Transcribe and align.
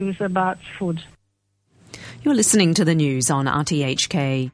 news 0.00 0.20
about 0.20 0.58
food. 0.78 1.02
You're 2.22 2.34
listening 2.34 2.74
to 2.74 2.84
the 2.84 2.94
news 2.94 3.30
on 3.30 3.46
RTHK. 3.46 4.50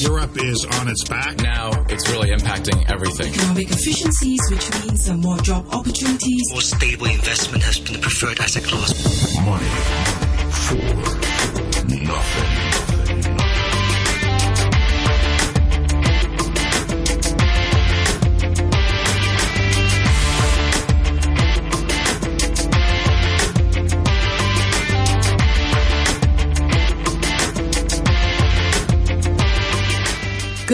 Europe 0.00 0.36
is 0.36 0.64
on 0.80 0.88
its 0.88 1.04
back. 1.08 1.36
Now 1.38 1.70
it's 1.88 2.08
really 2.10 2.30
impacting 2.30 2.88
everything. 2.90 3.32
Economic 3.32 3.70
efficiencies, 3.70 4.40
which 4.50 4.84
means 4.84 5.08
uh, 5.08 5.16
more 5.16 5.38
job 5.38 5.66
opportunities. 5.72 6.42
More 6.50 6.60
stable 6.60 7.06
investment 7.06 7.62
has 7.64 7.78
been 7.78 7.94
the 7.94 8.00
preferred 8.00 8.38
asset 8.38 8.64
class. 8.64 8.92
Money 9.44 9.66
for 10.50 11.94
nothing. 11.94 12.53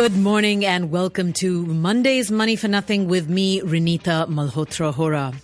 Good 0.01 0.17
morning 0.17 0.65
and 0.65 0.91
welcome 0.91 1.35
to 1.35 1.67
Monday's 1.67 2.31
Money 2.31 2.57
for 2.57 2.69
Nothing 2.69 3.07
with 3.07 3.29
me, 3.29 3.61
Renita 3.61 4.27
Malhotra 4.29 4.95
Hora. 4.95 5.35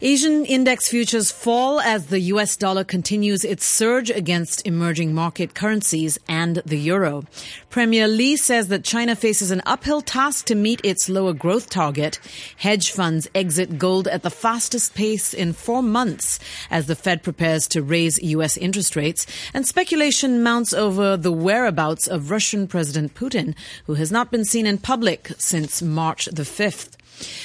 Asian 0.00 0.44
index 0.44 0.88
futures 0.88 1.32
fall 1.32 1.80
as 1.80 2.06
the 2.06 2.20
US 2.20 2.56
dollar 2.56 2.84
continues 2.84 3.44
its 3.44 3.64
surge 3.64 4.10
against 4.10 4.64
emerging 4.64 5.12
market 5.12 5.54
currencies 5.54 6.20
and 6.28 6.62
the 6.64 6.78
euro. 6.78 7.24
Premier 7.68 8.06
Li 8.06 8.36
says 8.36 8.68
that 8.68 8.84
China 8.84 9.16
faces 9.16 9.50
an 9.50 9.60
uphill 9.66 10.00
task 10.00 10.44
to 10.46 10.54
meet 10.54 10.80
its 10.84 11.08
lower 11.08 11.32
growth 11.32 11.68
target. 11.68 12.20
Hedge 12.58 12.92
funds 12.92 13.26
exit 13.34 13.76
gold 13.76 14.06
at 14.06 14.22
the 14.22 14.30
fastest 14.30 14.94
pace 14.94 15.34
in 15.34 15.52
four 15.52 15.82
months 15.82 16.38
as 16.70 16.86
the 16.86 16.94
Fed 16.94 17.24
prepares 17.24 17.66
to 17.66 17.82
raise 17.82 18.22
US 18.22 18.56
interest 18.56 18.94
rates 18.94 19.26
and 19.52 19.66
speculation 19.66 20.44
mounts 20.44 20.72
over 20.72 21.16
the 21.16 21.32
whereabouts 21.32 22.06
of 22.06 22.30
Russian 22.30 22.68
President 22.68 23.14
Putin, 23.14 23.56
who 23.86 23.94
has 23.94 24.12
not 24.12 24.30
been 24.30 24.44
seen 24.44 24.64
in 24.64 24.78
public 24.78 25.32
since 25.38 25.82
March 25.82 26.26
the 26.26 26.44
5th. 26.44 26.97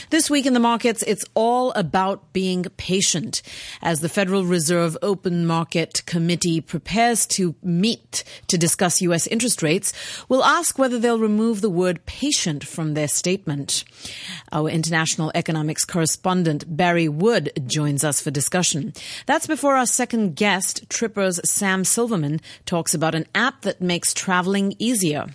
This 0.09 0.29
week 0.29 0.45
in 0.45 0.53
the 0.53 0.59
markets, 0.59 1.03
it's 1.07 1.25
all 1.33 1.71
about 1.71 2.33
being 2.33 2.63
patient 2.77 3.41
as 3.81 3.99
the 3.99 4.09
Federal 4.09 4.45
Reserve 4.45 4.97
Open 5.01 5.45
Market 5.45 6.05
Committee 6.05 6.61
prepares 6.61 7.25
to 7.27 7.55
meet 7.63 8.23
to 8.47 8.57
discuss 8.57 9.01
U.S. 9.01 9.27
interest 9.27 9.63
rates. 9.63 9.93
We'll 10.29 10.43
ask 10.43 10.77
whether 10.77 10.99
they'll 10.99 11.19
remove 11.19 11.61
the 11.61 11.69
word 11.69 12.05
patient 12.05 12.63
from 12.63 12.93
their 12.93 13.07
statement. 13.07 13.83
Our 14.51 14.69
international 14.69 15.31
economics 15.35 15.85
correspondent 15.85 16.75
Barry 16.75 17.09
Wood 17.09 17.51
joins 17.65 18.03
us 18.03 18.21
for 18.21 18.31
discussion. 18.31 18.93
That's 19.25 19.47
before 19.47 19.75
our 19.75 19.85
second 19.85 20.35
guest, 20.35 20.89
Tripper's 20.89 21.39
Sam 21.49 21.83
Silverman, 21.83 22.41
talks 22.65 22.93
about 22.93 23.15
an 23.15 23.25
app 23.33 23.61
that 23.61 23.81
makes 23.81 24.13
traveling 24.13 24.75
easier. 24.79 25.27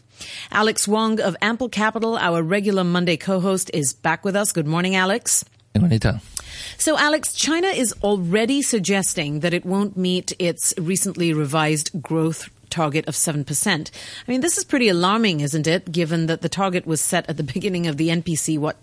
Alex 0.50 0.88
Wong 0.88 1.20
of 1.20 1.36
Ample 1.41 1.69
Capital, 1.69 2.16
our 2.16 2.42
regular 2.42 2.84
Monday 2.84 3.16
co-host, 3.16 3.70
is 3.74 3.92
back 3.92 4.25
with 4.25 4.36
us. 4.36 4.52
Good 4.52 4.66
morning, 4.66 4.94
Alex. 4.94 5.44
Anita. 5.75 6.20
So, 6.77 6.98
Alex, 6.98 7.33
China 7.33 7.69
is 7.69 7.94
already 8.02 8.62
suggesting 8.62 9.41
that 9.41 9.55
it 9.55 9.64
won't 9.64 9.97
meet 9.97 10.33
its 10.38 10.75
recently 10.78 11.33
revised 11.33 12.02
growth 12.02 12.48
target 12.70 13.06
of 13.06 13.14
7%. 13.14 13.91
I 14.27 14.30
mean, 14.30 14.41
this 14.41 14.58
is 14.58 14.64
pretty 14.64 14.88
alarming, 14.88 15.41
isn't 15.41 15.66
it? 15.66 15.91
Given 15.91 16.27
that 16.27 16.42
the 16.42 16.48
target 16.48 16.86
was 16.86 17.00
set 17.00 17.28
at 17.28 17.36
the 17.36 17.42
beginning 17.55 17.86
of 17.86 17.97
the 17.97 18.08
NPC, 18.08 18.58
what, 18.58 18.77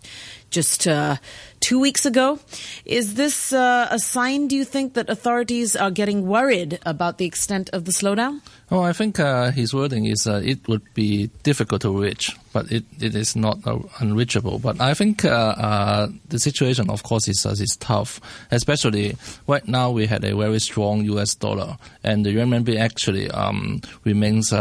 just 0.50 0.88
uh, 0.88 1.18
two 1.66 1.80
weeks 1.80 2.06
ago. 2.06 2.38
Is 2.86 3.16
this 3.16 3.52
uh, 3.52 3.88
a 3.90 3.98
sign, 3.98 4.48
do 4.48 4.56
you 4.56 4.64
think, 4.64 4.94
that 4.94 5.10
authorities 5.10 5.76
are 5.76 5.90
getting 5.90 6.28
worried 6.28 6.78
about 6.86 7.18
the 7.18 7.26
extent 7.26 7.72
of 7.74 7.86
the 7.86 7.92
slowdown? 7.92 8.42
Oh, 8.72 8.82
I 8.82 8.94
think 8.94 9.20
uh, 9.20 9.52
his 9.52 9.76
wording 9.76 10.06
is 10.06 10.26
uh, 10.26 10.42
it 10.44 10.68
would 10.68 10.82
be 10.96 11.30
difficult 11.44 11.84
to 11.84 11.92
reach, 11.92 12.36
but 12.52 12.72
it, 12.72 12.84
it 13.00 13.14
is 13.14 13.36
not 13.36 13.60
uh, 13.68 13.78
unreachable. 14.00 14.58
But 14.58 14.82
I 14.82 14.96
think 14.96 15.24
uh, 15.24 15.30
uh, 15.30 16.08
the 16.30 16.40
situation, 16.40 16.90
of 16.90 17.04
course, 17.04 17.28
is, 17.28 17.46
is 17.46 17.78
tough, 17.80 18.20
especially 18.50 19.18
right 19.48 19.68
now 19.68 19.92
we 19.92 20.08
had 20.08 20.24
a 20.24 20.36
very 20.36 20.60
strong 20.60 21.06
U.S. 21.06 21.36
dollar, 21.36 21.78
and 22.04 22.26
the 22.26 22.36
renminbi 22.36 22.80
actually 22.80 23.30
um, 23.30 23.82
remains 24.04 24.52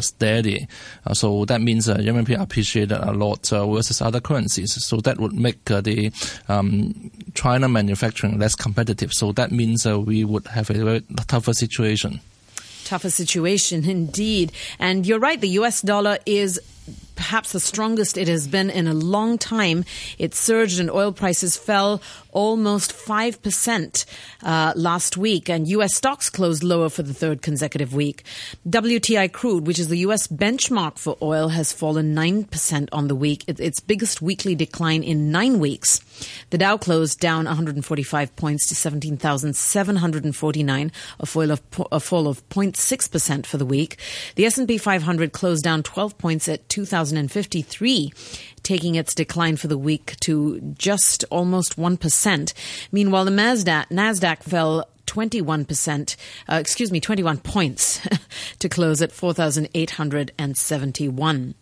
steady. 0.00 0.66
so 1.12 1.44
that 1.44 1.60
means 1.60 1.88
uh, 1.88 1.94
renminbi 1.98 2.36
appreciated 2.36 2.98
a 2.98 3.12
lot 3.12 3.46
versus 3.46 4.02
other 4.02 4.20
currencies. 4.20 4.84
So 4.84 4.96
that 5.02 5.20
would 5.20 5.32
make 5.32 5.64
the 5.66 6.10
um, 6.48 7.10
China 7.34 7.68
manufacturing 7.68 8.38
less 8.38 8.54
competitive. 8.54 9.12
So 9.12 9.32
that 9.32 9.50
means 9.50 9.86
we 9.86 10.24
would 10.24 10.46
have 10.48 10.70
a 10.70 10.74
very 10.74 11.02
tougher 11.26 11.52
situation 11.52 12.20
tougher 12.84 13.10
situation 13.10 13.88
indeed. 13.88 14.52
And 14.78 15.06
you're 15.06 15.18
right, 15.18 15.40
the 15.40 15.48
US 15.60 15.80
dollar 15.80 16.18
is 16.26 16.60
perhaps 17.14 17.52
the 17.52 17.60
strongest 17.60 18.16
it 18.16 18.28
has 18.28 18.46
been 18.46 18.70
in 18.70 18.86
a 18.86 18.94
long 18.94 19.38
time. 19.38 19.84
It 20.18 20.34
surged 20.34 20.80
and 20.80 20.90
oil 20.90 21.12
prices 21.12 21.56
fell 21.56 22.00
almost 22.34 22.92
5% 22.92 24.04
uh, 24.42 24.74
last 24.76 25.16
week, 25.16 25.48
and 25.48 25.66
U.S. 25.68 25.94
stocks 25.94 26.28
closed 26.28 26.62
lower 26.62 26.90
for 26.90 27.02
the 27.02 27.14
third 27.14 27.40
consecutive 27.42 27.94
week. 27.94 28.24
WTI 28.68 29.32
crude, 29.32 29.66
which 29.66 29.78
is 29.78 29.88
the 29.88 29.96
U.S. 29.98 30.26
benchmark 30.26 30.98
for 30.98 31.16
oil, 31.22 31.48
has 31.48 31.72
fallen 31.72 32.14
9% 32.14 32.88
on 32.92 33.08
the 33.08 33.14
week, 33.14 33.44
its 33.46 33.80
biggest 33.80 34.20
weekly 34.20 34.54
decline 34.54 35.02
in 35.02 35.30
nine 35.30 35.58
weeks. 35.58 36.02
The 36.50 36.58
Dow 36.58 36.76
closed 36.76 37.20
down 37.20 37.46
145 37.46 38.36
points 38.36 38.68
to 38.68 38.74
17,749, 38.74 40.92
a 41.20 41.26
fall 41.26 41.50
of, 41.50 41.62
a 41.90 42.00
fall 42.00 42.28
of 42.28 42.46
0.6% 42.48 43.46
for 43.46 43.56
the 43.56 43.64
week. 43.64 43.96
The 44.34 44.44
S&P 44.46 44.76
500 44.78 45.32
closed 45.32 45.64
down 45.64 45.82
12 45.82 46.18
points 46.18 46.48
at 46.48 46.68
2,053 47.10 48.12
taking 48.62 48.94
its 48.94 49.14
decline 49.14 49.56
for 49.56 49.68
the 49.68 49.78
week 49.78 50.16
to 50.20 50.60
just 50.78 51.24
almost 51.30 51.76
1%. 51.76 52.52
Meanwhile, 52.90 53.26
the 53.26 53.30
NASDAQ, 53.30 53.88
NASDAQ 53.88 54.42
fell 54.42 54.88
21%, 55.06 56.16
uh, 56.50 56.56
excuse 56.56 56.90
me, 56.90 57.00
21 57.00 57.38
points 57.38 58.06
to 58.58 58.68
close 58.68 59.00
at 59.02 59.12
4,871. 59.12 61.54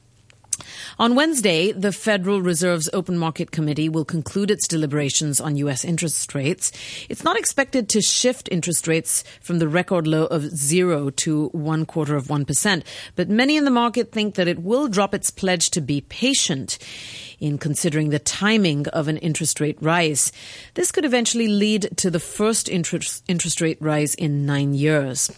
On 0.99 1.15
Wednesday, 1.15 1.73
the 1.73 1.93
Federal 1.93 2.43
Reserve's 2.43 2.89
Open 2.93 3.17
Market 3.19 3.51
Committee 3.51 3.89
will 3.89 4.05
conclude 4.05 4.51
its 4.51 4.69
deliberations 4.69 5.41
on 5.41 5.57
U.S. 5.57 5.85
interest 5.85 6.35
rates. 6.35 6.73
It's 7.09 7.25
not 7.25 7.39
expected 7.39 7.89
to 7.91 8.01
shift 8.01 8.49
interest 8.51 8.87
rates 8.87 9.25
from 9.41 9.59
the 9.59 9.69
record 9.69 10.07
low 10.07 10.27
of 10.27 10.43
zero 10.57 11.11
to 11.11 11.49
one 11.49 11.87
quarter 11.87 12.17
of 12.17 12.27
1%, 12.27 12.85
but 13.17 13.29
many 13.29 13.57
in 13.57 13.65
the 13.65 13.71
market 13.71 14.13
think 14.13 14.35
that 14.35 14.49
it 14.49 14.59
will 14.61 14.89
drop 14.89 15.15
its 15.15 15.31
pledge 15.31 15.71
to 15.71 15.81
be 15.81 16.01
patient 16.01 16.79
in 17.41 17.59
considering 17.59 18.11
the 18.11 18.19
timing 18.19 18.87
of 18.89 19.09
an 19.09 19.19
interest 19.19 19.61
rate 19.61 19.79
rise. 19.81 20.33
This 20.75 20.93
could 20.93 21.05
eventually 21.05 21.49
lead 21.49 21.91
to 21.97 22.11
the 22.11 22.21
first 22.21 22.69
interest, 22.69 23.25
interest 23.27 23.61
rate 23.61 23.79
rise 23.81 24.15
in 24.15 24.47
nine 24.47 24.75
years. 24.75 25.31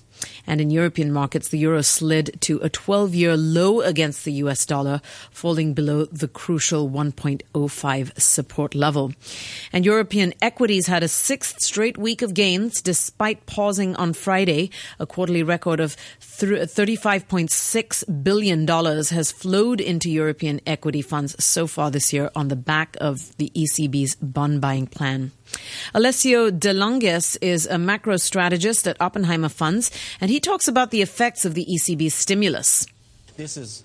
And 0.47 0.61
in 0.61 0.71
European 0.71 1.13
markets, 1.13 1.49
the 1.49 1.59
euro 1.59 1.83
slid 1.83 2.41
to 2.43 2.59
a 2.59 2.69
12 2.69 3.15
year 3.15 3.37
low 3.37 3.81
against 3.81 4.25
the 4.25 4.33
US 4.45 4.67
dollar, 4.67 5.01
falling 5.31 5.75
below 5.75 6.07
the 6.07 6.29
crucial 6.29 6.91
1.05 6.91 8.21
support 8.21 8.75
level. 8.75 9.13
And 9.73 9.85
European 9.85 10.35
equities 10.41 10.87
had 10.87 11.03
a 11.03 11.09
sixth 11.09 11.61
straight 11.61 11.99
week 11.99 12.23
of 12.23 12.35
gains 12.35 12.81
despite 12.81 13.47
pausing 13.47 13.97
on 13.97 14.13
Friday. 14.13 14.71
A 14.99 15.07
quarterly 15.07 15.43
record 15.43 15.81
of 15.81 15.97
$35.6 16.21 18.25
billion 18.25 18.67
has 18.67 19.33
flowed 19.33 19.81
into 19.81 20.11
European 20.11 20.61
equity 20.67 21.03
funds 21.03 21.43
so 21.43 21.67
far 21.67 21.91
this 21.91 22.13
year 22.13 22.31
on 22.35 22.49
the 22.49 22.57
back 22.57 22.97
of 23.01 23.37
the 23.37 23.51
ECB's 23.55 24.15
bond 24.17 24.61
buying 24.61 24.87
plan. 24.87 25.33
Alessio 25.95 26.51
De 26.51 26.73
Longis 26.73 27.37
is 27.41 27.67
a 27.67 27.79
macro 27.79 28.17
strategist 28.17 28.87
at 28.89 29.01
Oppenheimer 29.01 29.49
Funds, 29.49 29.91
and 30.21 30.31
he 30.31 30.41
talks 30.41 30.69
about 30.69 30.91
the 30.91 31.03
effects 31.03 31.45
of 31.45 31.55
the 31.55 31.67
ECB's 31.67 32.15
stimulus. 32.15 32.87
This 33.37 33.57
is 33.57 33.83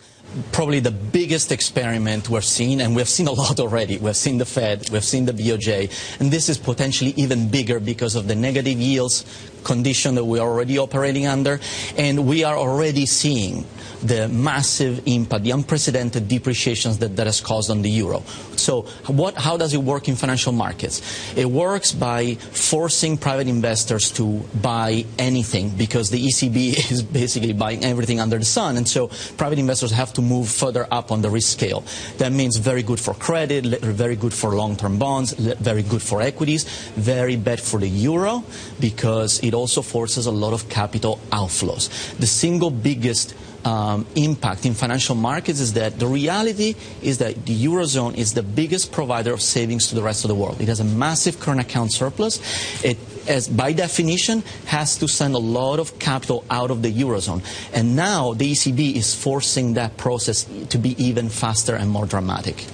probably 0.51 0.79
the 0.79 0.91
biggest 0.91 1.51
experiment 1.51 2.29
we're 2.29 2.41
seeing, 2.41 2.81
and 2.81 2.95
we've 2.95 3.09
seen 3.09 3.27
a 3.27 3.31
lot 3.31 3.59
already. 3.59 3.97
We've 3.97 4.15
seen 4.15 4.37
the 4.37 4.45
Fed, 4.45 4.89
we've 4.91 5.03
seen 5.03 5.25
the 5.25 5.33
BOJ, 5.33 6.19
and 6.19 6.29
this 6.29 6.49
is 6.49 6.59
potentially 6.59 7.15
even 7.17 7.49
bigger 7.49 7.79
because 7.79 8.13
of 8.13 8.27
the 8.27 8.35
negative 8.35 8.79
yields 8.79 9.25
condition 9.63 10.13
that 10.15 10.25
we're 10.25 10.41
already 10.41 10.77
operating 10.77 11.25
under, 11.25 11.59
and 11.97 12.27
we 12.27 12.43
are 12.43 12.55
already 12.55 13.07
seeing 13.07 13.65
the 14.01 14.27
massive 14.29 15.07
impact, 15.07 15.43
the 15.43 15.51
unprecedented 15.51 16.27
depreciations 16.27 16.97
that 16.99 17.15
that 17.15 17.27
has 17.27 17.41
caused 17.41 17.69
on 17.69 17.81
the 17.81 17.89
euro. 17.89 18.21
So, 18.55 18.83
what, 19.07 19.35
how 19.35 19.57
does 19.57 19.73
it 19.73 19.81
work 19.81 20.07
in 20.07 20.15
financial 20.15 20.51
markets? 20.51 21.01
It 21.35 21.45
works 21.45 21.91
by 21.91 22.35
forcing 22.35 23.17
private 23.17 23.47
investors 23.47 24.11
to 24.11 24.43
buy 24.61 25.05
anything 25.17 25.69
because 25.69 26.09
the 26.09 26.25
ECB 26.25 26.91
is 26.91 27.03
basically 27.03 27.53
buying 27.53 27.83
everything 27.83 28.19
under 28.19 28.37
the 28.37 28.45
sun, 28.45 28.77
and 28.77 28.87
so 28.87 29.07
private 29.37 29.59
investors 29.59 29.91
have 29.91 30.13
to 30.13 30.21
move 30.21 30.49
further 30.49 30.87
up 30.91 31.11
on 31.11 31.21
the 31.21 31.29
risk 31.29 31.57
scale. 31.57 31.83
That 32.17 32.31
means 32.31 32.57
very 32.57 32.83
good 32.83 32.99
for 32.99 33.13
credit, 33.13 33.65
very 33.65 34.15
good 34.15 34.33
for 34.33 34.55
long-term 34.55 34.97
bonds, 34.97 35.33
very 35.33 35.83
good 35.83 36.01
for 36.01 36.21
equities, 36.21 36.63
very 36.95 37.35
bad 37.35 37.59
for 37.59 37.79
the 37.79 37.87
euro 37.87 38.43
because 38.79 39.39
it 39.43 39.53
also 39.53 39.81
forces 39.81 40.25
a 40.25 40.31
lot 40.31 40.53
of 40.53 40.69
capital 40.69 41.19
outflows. 41.31 41.89
The 42.17 42.27
single 42.27 42.69
biggest 42.69 43.35
um, 43.65 44.05
impact 44.15 44.65
in 44.65 44.73
financial 44.73 45.15
markets 45.15 45.59
is 45.59 45.73
that 45.73 45.99
the 45.99 46.07
reality 46.07 46.75
is 47.01 47.17
that 47.19 47.45
the 47.45 47.65
eurozone 47.65 48.17
is 48.17 48.33
the 48.33 48.43
biggest 48.43 48.91
provider 48.91 49.33
of 49.33 49.41
savings 49.41 49.87
to 49.87 49.95
the 49.95 50.01
rest 50.01 50.23
of 50.23 50.29
the 50.29 50.35
world. 50.35 50.61
It 50.61 50.67
has 50.67 50.79
a 50.79 50.85
massive 50.85 51.39
current 51.39 51.59
account 51.59 51.93
surplus. 51.93 52.39
It, 52.83 52.97
as 53.27 53.47
by 53.47 53.73
definition, 53.73 54.43
has 54.65 54.97
to 54.97 55.07
send 55.07 55.35
a 55.35 55.39
lot 55.39 55.79
of 55.79 55.99
capital 55.99 56.45
out 56.49 56.71
of 56.71 56.81
the 56.81 56.91
eurozone. 56.91 57.43
And 57.73 57.95
now 57.95 58.33
the 58.33 58.51
ECB 58.51 58.95
is 58.95 59.13
forcing 59.13 59.73
that 59.73 59.97
process 59.97 60.45
to 60.69 60.77
be 60.77 60.95
even 61.03 61.29
faster 61.29 61.75
and 61.75 61.89
more 61.89 62.05
dramatic. 62.05 62.65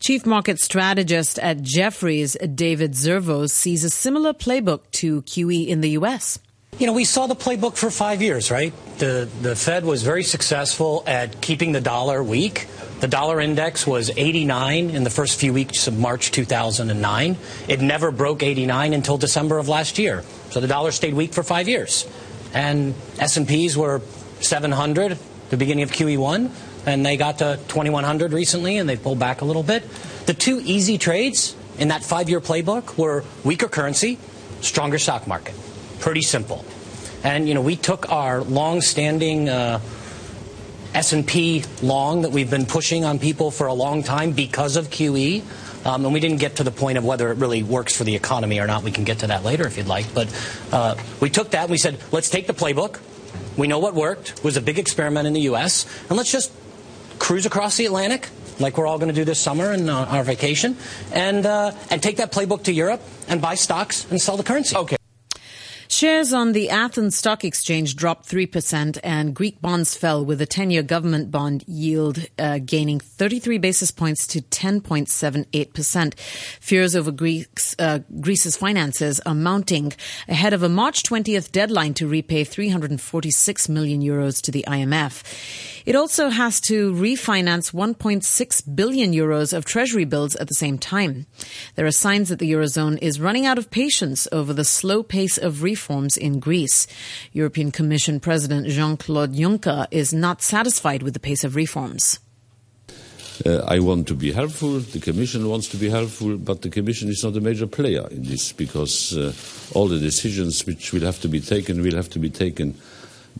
Chief 0.00 0.24
market 0.24 0.58
strategist 0.58 1.38
at 1.38 1.60
Jefferies, 1.60 2.34
David 2.54 2.92
Zervos, 2.92 3.50
sees 3.50 3.84
a 3.84 3.90
similar 3.90 4.32
playbook 4.32 4.90
to 4.92 5.20
QE 5.22 5.68
in 5.68 5.82
the 5.82 5.90
U.S. 5.90 6.38
You 6.80 6.86
know, 6.86 6.94
we 6.94 7.04
saw 7.04 7.26
the 7.26 7.36
playbook 7.36 7.76
for 7.76 7.90
five 7.90 8.22
years, 8.22 8.50
right? 8.50 8.72
The, 8.96 9.28
the 9.42 9.54
Fed 9.54 9.84
was 9.84 10.02
very 10.02 10.22
successful 10.22 11.04
at 11.06 11.42
keeping 11.42 11.72
the 11.72 11.80
dollar 11.82 12.24
weak. 12.24 12.68
The 13.00 13.06
dollar 13.06 13.38
index 13.38 13.86
was 13.86 14.10
89 14.16 14.88
in 14.88 15.04
the 15.04 15.10
first 15.10 15.38
few 15.38 15.52
weeks 15.52 15.88
of 15.88 15.98
March 15.98 16.30
2009. 16.30 17.36
It 17.68 17.82
never 17.82 18.10
broke 18.10 18.42
89 18.42 18.94
until 18.94 19.18
December 19.18 19.58
of 19.58 19.68
last 19.68 19.98
year. 19.98 20.24
So 20.48 20.60
the 20.60 20.68
dollar 20.68 20.90
stayed 20.90 21.12
weak 21.12 21.34
for 21.34 21.42
five 21.42 21.68
years. 21.68 22.08
And 22.54 22.94
S&Ps 23.18 23.76
were 23.76 24.00
700 24.40 25.18
the 25.50 25.58
beginning 25.58 25.82
of 25.82 25.90
QE1 25.90 26.50
and 26.86 27.04
they 27.04 27.18
got 27.18 27.40
to 27.40 27.58
2100 27.68 28.32
recently 28.32 28.78
and 28.78 28.88
they 28.88 28.96
pulled 28.96 29.18
back 29.18 29.42
a 29.42 29.44
little 29.44 29.62
bit. 29.62 29.84
The 30.24 30.32
two 30.32 30.62
easy 30.64 30.96
trades 30.96 31.54
in 31.78 31.88
that 31.88 32.00
5-year 32.00 32.40
playbook 32.40 32.96
were 32.96 33.22
weaker 33.44 33.68
currency, 33.68 34.18
stronger 34.62 34.98
stock 34.98 35.26
market. 35.26 35.54
Pretty 36.00 36.22
simple. 36.22 36.64
And 37.22 37.46
you 37.46 37.54
know, 37.54 37.60
we 37.60 37.76
took 37.76 38.10
our 38.10 38.42
long-standing 38.42 39.48
uh, 39.48 39.80
S&P 40.94 41.64
long 41.82 42.22
that 42.22 42.32
we've 42.32 42.50
been 42.50 42.66
pushing 42.66 43.04
on 43.04 43.18
people 43.18 43.50
for 43.50 43.66
a 43.66 43.74
long 43.74 44.02
time 44.02 44.32
because 44.32 44.76
of 44.76 44.88
QE. 44.88 45.42
Um, 45.86 46.04
and 46.04 46.12
we 46.12 46.20
didn't 46.20 46.38
get 46.38 46.56
to 46.56 46.64
the 46.64 46.70
point 46.70 46.98
of 46.98 47.04
whether 47.04 47.30
it 47.30 47.38
really 47.38 47.62
works 47.62 47.96
for 47.96 48.04
the 48.04 48.14
economy 48.14 48.60
or 48.60 48.66
not. 48.66 48.82
We 48.82 48.90
can 48.90 49.04
get 49.04 49.20
to 49.20 49.28
that 49.28 49.44
later 49.44 49.66
if 49.66 49.76
you'd 49.76 49.86
like. 49.86 50.12
But 50.12 50.28
uh, 50.72 50.96
we 51.20 51.30
took 51.30 51.50
that 51.52 51.62
and 51.62 51.70
we 51.70 51.78
said, 51.78 51.98
let's 52.12 52.28
take 52.28 52.46
the 52.46 52.52
playbook. 52.52 52.98
We 53.56 53.66
know 53.66 53.78
what 53.78 53.94
worked. 53.94 54.30
It 54.38 54.44
was 54.44 54.56
a 54.56 54.62
big 54.62 54.78
experiment 54.78 55.26
in 55.26 55.32
the 55.32 55.42
U.S. 55.42 55.86
And 56.08 56.16
let's 56.16 56.32
just 56.32 56.52
cruise 57.18 57.46
across 57.46 57.76
the 57.76 57.86
Atlantic, 57.86 58.28
like 58.58 58.78
we're 58.78 58.86
all 58.86 58.98
going 58.98 59.08
to 59.08 59.14
do 59.14 59.24
this 59.24 59.38
summer 59.38 59.70
and 59.70 59.88
uh, 59.90 60.04
our 60.04 60.24
vacation, 60.24 60.76
and, 61.12 61.44
uh, 61.44 61.72
and 61.90 62.02
take 62.02 62.16
that 62.16 62.32
playbook 62.32 62.64
to 62.64 62.72
Europe 62.72 63.02
and 63.28 63.40
buy 63.40 63.54
stocks 63.54 64.10
and 64.10 64.20
sell 64.20 64.36
the 64.36 64.42
currency. 64.42 64.76
Okay. 64.76 64.99
Shares 66.00 66.32
on 66.32 66.52
the 66.52 66.70
Athens 66.70 67.14
Stock 67.14 67.44
Exchange 67.44 67.94
dropped 67.94 68.26
3% 68.26 68.98
and 69.04 69.34
Greek 69.34 69.60
bonds 69.60 69.94
fell 69.94 70.24
with 70.24 70.38
the 70.38 70.46
10-year 70.46 70.82
government 70.82 71.30
bond 71.30 71.62
yield 71.66 72.24
uh, 72.38 72.58
gaining 72.64 73.00
33 73.00 73.58
basis 73.58 73.90
points 73.90 74.26
to 74.28 74.40
10.78%. 74.40 76.18
Fears 76.58 76.96
over 76.96 77.10
uh, 77.10 77.98
Greece's 78.18 78.56
finances 78.56 79.20
are 79.26 79.34
mounting 79.34 79.92
ahead 80.26 80.54
of 80.54 80.62
a 80.62 80.70
March 80.70 81.02
20th 81.02 81.52
deadline 81.52 81.92
to 81.92 82.08
repay 82.08 82.44
346 82.44 83.68
million 83.68 84.00
euros 84.00 84.40
to 84.40 84.50
the 84.50 84.64
IMF. 84.66 85.22
It 85.84 85.96
also 85.96 86.28
has 86.28 86.60
to 86.62 86.92
refinance 86.92 87.72
1.6 87.72 88.74
billion 88.74 89.12
euros 89.12 89.52
of 89.52 89.64
treasury 89.66 90.04
bills 90.04 90.34
at 90.36 90.48
the 90.48 90.54
same 90.54 90.78
time. 90.78 91.26
There 91.74 91.86
are 91.86 91.90
signs 91.90 92.30
that 92.30 92.38
the 92.38 92.50
Eurozone 92.52 92.98
is 93.02 93.20
running 93.20 93.44
out 93.44 93.58
of 93.58 93.70
patience 93.70 94.28
over 94.32 94.54
the 94.54 94.64
slow 94.64 95.02
pace 95.02 95.36
of 95.36 95.62
reforms 95.90 96.16
in 96.16 96.38
Greece. 96.38 96.86
European 97.32 97.72
Commission 97.72 98.20
President 98.20 98.68
Jean-Claude 98.68 99.34
Juncker 99.34 99.86
is 99.90 100.12
not 100.12 100.40
satisfied 100.40 101.02
with 101.02 101.14
the 101.14 101.20
pace 101.20 101.42
of 101.42 101.56
reforms. 101.56 102.20
Uh, 103.44 103.64
I 103.66 103.80
want 103.80 104.06
to 104.08 104.14
be 104.14 104.32
helpful, 104.32 104.78
the 104.80 105.00
Commission 105.00 105.48
wants 105.48 105.68
to 105.68 105.76
be 105.78 105.88
helpful, 105.88 106.36
but 106.36 106.62
the 106.62 106.68
Commission 106.68 107.08
is 107.08 107.24
not 107.24 107.36
a 107.36 107.40
major 107.40 107.66
player 107.66 108.06
in 108.10 108.22
this 108.22 108.52
because 108.52 109.16
uh, 109.16 109.32
all 109.74 109.88
the 109.88 109.98
decisions 109.98 110.64
which 110.66 110.92
will 110.92 111.02
have 111.02 111.20
to 111.22 111.28
be 111.28 111.40
taken 111.40 111.82
will 111.82 111.96
have 111.96 112.10
to 112.10 112.18
be 112.18 112.30
taken 112.30 112.74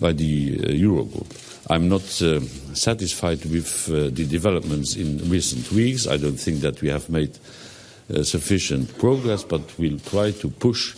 by 0.01 0.13
the 0.13 0.59
uh, 0.59 0.67
Eurogroup. 0.73 1.29
I'm 1.69 1.89
not 1.89 2.03
uh, 2.23 2.41
satisfied 2.75 3.45
with 3.45 3.89
uh, 3.91 4.11
the 4.11 4.27
developments 4.27 4.97
in 4.97 5.19
recent 5.31 5.71
weeks. 5.71 6.09
I 6.09 6.17
don't 6.17 6.41
think 6.41 6.63
that 6.63 6.81
we 6.81 6.89
have 6.89 7.11
made 7.11 7.39
uh, 8.13 8.23
sufficient 8.25 8.97
progress, 8.99 9.45
but 9.45 9.61
we'll 9.79 10.01
try 10.01 10.33
to 10.33 10.49
push 10.49 10.97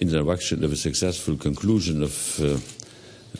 in 0.00 0.08
the 0.08 0.18
direction 0.22 0.64
of 0.64 0.72
a 0.72 0.76
successful 0.76 1.36
conclusion 1.36 2.02
of 2.02 2.40
uh, 2.40 2.58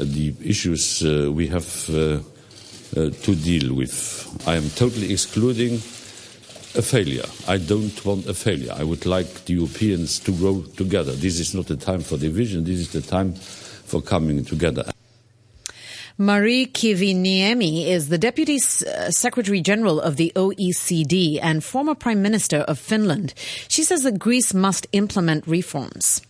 the 0.03 0.35
issues 0.45 1.05
uh, 1.05 1.31
we 1.33 1.47
have 1.47 1.89
uh, 1.91 2.21
to 2.95 3.35
deal 3.35 3.75
with. 3.75 4.45
I 4.47 4.57
am 4.57 4.69
totally 4.71 5.13
excluding 5.13 5.75
a 6.75 6.83
failure. 6.83 7.25
I 7.47 7.59
don't 7.59 8.05
want 8.05 8.27
a 8.27 8.35
failure. 8.35 8.73
I 8.75 8.85
would 8.85 9.07
like 9.07 9.45
the 9.45 9.55
Europeans 9.55 10.19
to 10.21 10.33
grow 10.33 10.63
together. 10.77 11.13
This 11.13 11.41
is 11.41 11.55
not 11.55 11.67
the 11.67 11.77
time 11.77 12.01
for 12.01 12.17
division. 12.17 12.65
This 12.65 12.79
is 12.79 12.93
the 12.93 13.03
time 13.03 13.35
for 13.35 14.01
coming 14.03 14.45
together. 14.45 14.91
Mari 16.21 16.67
Kiviniemi 16.67 17.87
is 17.87 18.09
the 18.09 18.19
Deputy 18.19 18.57
uh, 18.57 19.11
Secretary 19.11 19.61
General 19.61 20.01
of 20.01 20.17
the 20.17 20.33
OECD 20.35 21.39
and 21.41 21.63
former 21.63 21.95
Prime 21.95 22.23
Minister 22.23 22.59
of 22.59 22.77
Finland. 22.79 23.35
She 23.69 23.85
says 23.85 24.03
that 24.03 24.19
Greece 24.19 24.53
must 24.53 24.89
implement 24.93 25.47
reforms. 25.47 26.21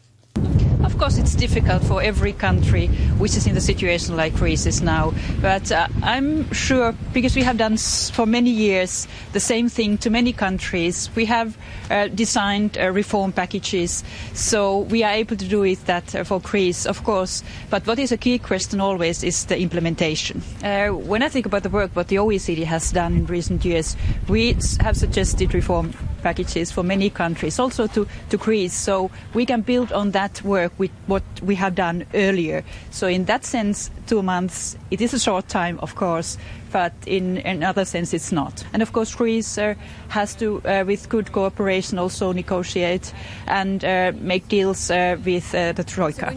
Of 0.89 0.97
course, 0.97 1.19
it's 1.19 1.35
difficult 1.35 1.85
for 1.85 2.03
every 2.03 2.33
country 2.33 2.87
which 3.19 3.37
is 3.37 3.47
in 3.47 3.55
the 3.55 3.61
situation 3.61 4.17
like 4.17 4.35
Greece 4.35 4.65
is 4.65 4.81
now. 4.81 5.13
But 5.43 5.71
uh, 5.71 5.87
I'm 6.03 6.51
sure, 6.51 6.95
because 7.13 7.37
we 7.37 7.43
have 7.43 7.59
done 7.59 7.77
for 7.77 8.25
many 8.25 8.49
years 8.49 9.07
the 9.35 9.39
same 9.39 9.69
thing 9.69 9.99
to 9.99 10.09
many 10.09 10.33
countries, 10.33 11.11
we 11.15 11.27
have 11.27 11.59
uh, 11.91 12.09
designed 12.09 12.79
uh, 12.79 12.91
reform 12.91 13.33
packages, 13.33 14.03
so 14.33 14.79
we 14.79 15.05
are 15.05 15.13
able 15.13 15.37
to 15.37 15.47
do 15.47 15.63
it 15.63 15.85
that 15.85 16.15
uh, 16.15 16.25
for 16.25 16.41
Greece, 16.41 16.87
of 16.87 17.05
course. 17.05 17.45
But 17.69 17.87
what 17.87 17.99
is 17.99 18.11
a 18.11 18.17
key 18.17 18.39
question 18.39 18.81
always 18.81 19.23
is 19.23 19.45
the 19.45 19.61
implementation. 19.61 20.43
Uh, 20.65 20.89
when 20.89 21.23
I 21.23 21.29
think 21.29 21.45
about 21.45 21.65
the 21.65 21.71
work 21.71 21.91
what 21.93 22.09
the 22.09 22.17
OECD 22.17 22.65
has 22.65 22.93
done 22.93 23.13
in 23.13 23.27
recent 23.27 23.63
years, 23.63 23.95
we 24.27 24.57
have 24.81 24.97
suggested 24.97 25.53
reform 25.53 25.93
packages 26.23 26.71
for 26.71 26.83
many 26.83 27.11
countries, 27.11 27.59
also 27.59 27.87
to, 27.89 28.07
to 28.31 28.37
Greece. 28.37 28.75
So 28.75 29.11
we 29.35 29.47
can 29.47 29.63
build 29.63 29.93
on 29.93 30.13
that 30.13 30.43
work 30.43 30.73
with 30.79 30.91
what 31.07 31.23
we 31.43 31.55
have 31.57 31.75
done 31.75 32.07
earlier. 32.15 32.65
So 32.91 33.07
in 33.07 33.25
that 33.27 33.45
sense, 33.45 33.91
two 34.07 34.23
months, 34.23 34.77
it 34.91 35.01
is 35.01 35.15
a 35.15 35.19
short 35.19 35.49
time, 35.49 35.79
of 35.81 35.95
course, 35.95 36.39
but 36.71 36.93
in 37.07 37.39
another 37.39 37.85
sense, 37.85 38.13
it's 38.13 38.33
not. 38.33 38.65
And 38.73 38.83
of 38.83 38.93
course, 38.93 39.15
Greece 39.15 39.59
uh, 39.59 39.75
has 40.09 40.35
to, 40.37 40.61
uh, 40.65 40.85
with 40.87 41.09
good 41.09 41.33
cooperation, 41.33 41.99
also 41.99 42.33
negotiate 42.33 43.13
and 43.47 43.85
uh, 43.85 44.13
make 44.21 44.49
deals 44.49 44.91
uh, 44.91 45.17
with 45.25 45.55
uh, 45.55 45.73
the 45.73 45.85
Troika. 45.85 46.35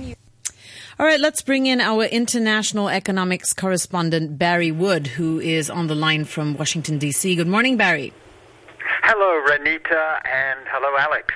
All 0.99 1.07
right, 1.07 1.19
let's 1.19 1.41
bring 1.41 1.65
in 1.65 1.81
our 1.81 2.03
international 2.03 2.87
economics 2.87 3.53
correspondent, 3.53 4.37
Barry 4.37 4.71
Wood, 4.71 5.07
who 5.07 5.39
is 5.39 5.67
on 5.67 5.87
the 5.87 5.95
line 5.95 6.25
from 6.25 6.55
Washington, 6.55 6.99
D.C. 6.99 7.35
Good 7.35 7.47
morning, 7.47 7.75
Barry. 7.75 8.13
Hello, 9.03 9.41
Renita, 9.47 10.21
and 10.25 10.59
hello, 10.67 10.97
Alex. 10.97 11.33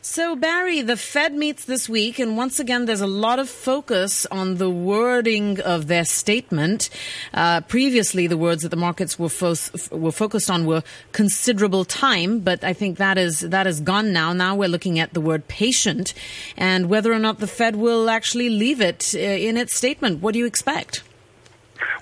So, 0.00 0.36
Barry, 0.36 0.80
the 0.82 0.96
Fed 0.96 1.34
meets 1.34 1.64
this 1.64 1.88
week, 1.88 2.18
and 2.18 2.36
once 2.36 2.58
again, 2.60 2.86
there's 2.86 3.00
a 3.00 3.06
lot 3.06 3.38
of 3.38 3.48
focus 3.48 4.26
on 4.26 4.56
the 4.56 4.70
wording 4.70 5.60
of 5.60 5.86
their 5.86 6.04
statement. 6.04 6.88
Uh, 7.34 7.60
previously, 7.62 8.26
the 8.26 8.36
words 8.36 8.62
that 8.62 8.70
the 8.70 8.76
markets 8.76 9.18
were, 9.18 9.28
fo- 9.28 9.56
were 9.90 10.12
focused 10.12 10.50
on 10.50 10.66
were 10.66 10.82
considerable 11.12 11.84
time, 11.84 12.40
but 12.40 12.64
I 12.64 12.72
think 12.72 12.98
that 12.98 13.18
is 13.18 13.40
that 13.40 13.66
is 13.66 13.80
gone 13.80 14.12
now. 14.12 14.32
Now 14.32 14.54
we're 14.54 14.68
looking 14.68 14.98
at 14.98 15.14
the 15.14 15.20
word 15.20 15.48
patient, 15.48 16.14
and 16.56 16.88
whether 16.88 17.12
or 17.12 17.18
not 17.18 17.40
the 17.40 17.46
Fed 17.46 17.76
will 17.76 18.08
actually 18.08 18.48
leave 18.48 18.80
it 18.80 19.14
uh, 19.14 19.18
in 19.18 19.56
its 19.56 19.74
statement. 19.74 20.22
What 20.22 20.32
do 20.32 20.38
you 20.38 20.46
expect? 20.46 21.02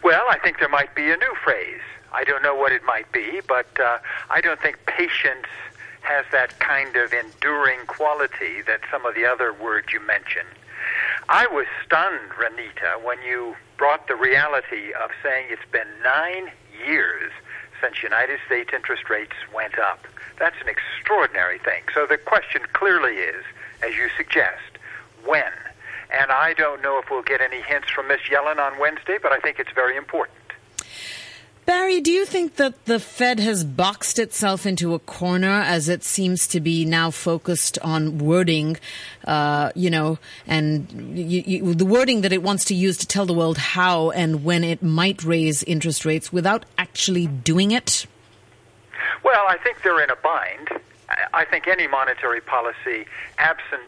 Well, 0.04 0.24
I 0.30 0.38
think 0.38 0.58
there 0.58 0.68
might 0.68 0.94
be 0.94 1.10
a 1.10 1.16
new 1.16 1.34
phrase. 1.42 1.80
I 2.16 2.24
don't 2.24 2.42
know 2.42 2.54
what 2.54 2.72
it 2.72 2.82
might 2.82 3.12
be, 3.12 3.40
but 3.46 3.68
uh, 3.78 3.98
I 4.30 4.40
don't 4.40 4.58
think 4.58 4.78
patience 4.86 5.46
has 6.00 6.24
that 6.32 6.58
kind 6.60 6.96
of 6.96 7.12
enduring 7.12 7.80
quality 7.86 8.62
that 8.66 8.80
some 8.90 9.04
of 9.04 9.14
the 9.14 9.26
other 9.26 9.52
words 9.52 9.92
you 9.92 10.00
mentioned. 10.00 10.48
I 11.28 11.46
was 11.46 11.66
stunned, 11.84 12.30
Renita, 12.30 13.04
when 13.04 13.20
you 13.20 13.54
brought 13.76 14.08
the 14.08 14.16
reality 14.16 14.94
of 14.94 15.10
saying 15.22 15.48
it's 15.50 15.70
been 15.70 15.88
nine 16.02 16.50
years 16.86 17.32
since 17.82 18.02
United 18.02 18.40
States 18.46 18.70
interest 18.72 19.10
rates 19.10 19.36
went 19.54 19.78
up. 19.78 20.06
That's 20.38 20.56
an 20.62 20.68
extraordinary 20.68 21.58
thing. 21.58 21.82
So 21.92 22.06
the 22.06 22.16
question 22.16 22.62
clearly 22.72 23.16
is, 23.16 23.44
as 23.82 23.94
you 23.94 24.08
suggest, 24.16 24.78
when? 25.26 25.52
And 26.10 26.30
I 26.30 26.54
don't 26.54 26.80
know 26.82 26.98
if 26.98 27.10
we'll 27.10 27.22
get 27.22 27.42
any 27.42 27.60
hints 27.60 27.90
from 27.90 28.08
Miss 28.08 28.20
Yellen 28.30 28.56
on 28.56 28.78
Wednesday, 28.78 29.18
but 29.20 29.32
I 29.32 29.38
think 29.38 29.58
it's 29.58 29.72
very 29.74 29.98
important. 29.98 30.38
Barry, 31.66 32.00
do 32.00 32.12
you 32.12 32.24
think 32.24 32.56
that 32.56 32.84
the 32.84 33.00
Fed 33.00 33.40
has 33.40 33.64
boxed 33.64 34.20
itself 34.20 34.66
into 34.66 34.94
a 34.94 35.00
corner 35.00 35.48
as 35.48 35.88
it 35.88 36.04
seems 36.04 36.46
to 36.48 36.60
be 36.60 36.84
now 36.84 37.10
focused 37.10 37.76
on 37.80 38.18
wording, 38.18 38.76
uh, 39.24 39.72
you 39.74 39.90
know, 39.90 40.20
and 40.46 41.18
you, 41.18 41.42
you, 41.44 41.74
the 41.74 41.84
wording 41.84 42.20
that 42.20 42.32
it 42.32 42.40
wants 42.40 42.64
to 42.66 42.74
use 42.74 42.96
to 42.98 43.06
tell 43.06 43.26
the 43.26 43.34
world 43.34 43.58
how 43.58 44.10
and 44.10 44.44
when 44.44 44.62
it 44.62 44.80
might 44.80 45.24
raise 45.24 45.64
interest 45.64 46.04
rates 46.04 46.32
without 46.32 46.64
actually 46.78 47.26
doing 47.26 47.72
it? 47.72 48.06
Well, 49.24 49.46
I 49.48 49.56
think 49.58 49.82
they're 49.82 50.02
in 50.02 50.10
a 50.10 50.16
bind. 50.16 50.68
I 51.34 51.44
think 51.44 51.66
any 51.66 51.88
monetary 51.88 52.40
policy, 52.40 53.06
absent 53.38 53.82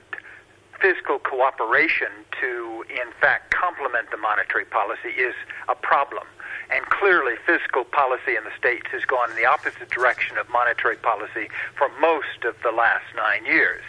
fiscal 0.80 1.20
cooperation 1.20 2.08
to, 2.40 2.84
in 2.90 3.12
fact, 3.20 3.54
complement 3.54 4.10
the 4.10 4.16
monetary 4.16 4.64
policy, 4.64 5.10
is 5.10 5.34
a 5.68 5.76
problem. 5.76 6.24
And 6.70 6.84
clearly, 6.86 7.34
fiscal 7.46 7.84
policy 7.84 8.36
in 8.36 8.44
the 8.44 8.52
states 8.58 8.88
has 8.92 9.04
gone 9.04 9.30
in 9.30 9.36
the 9.36 9.46
opposite 9.46 9.90
direction 9.90 10.36
of 10.36 10.48
monetary 10.50 10.96
policy 10.96 11.48
for 11.76 11.88
most 12.00 12.44
of 12.44 12.56
the 12.62 12.72
last 12.72 13.04
nine 13.16 13.46
years. 13.46 13.82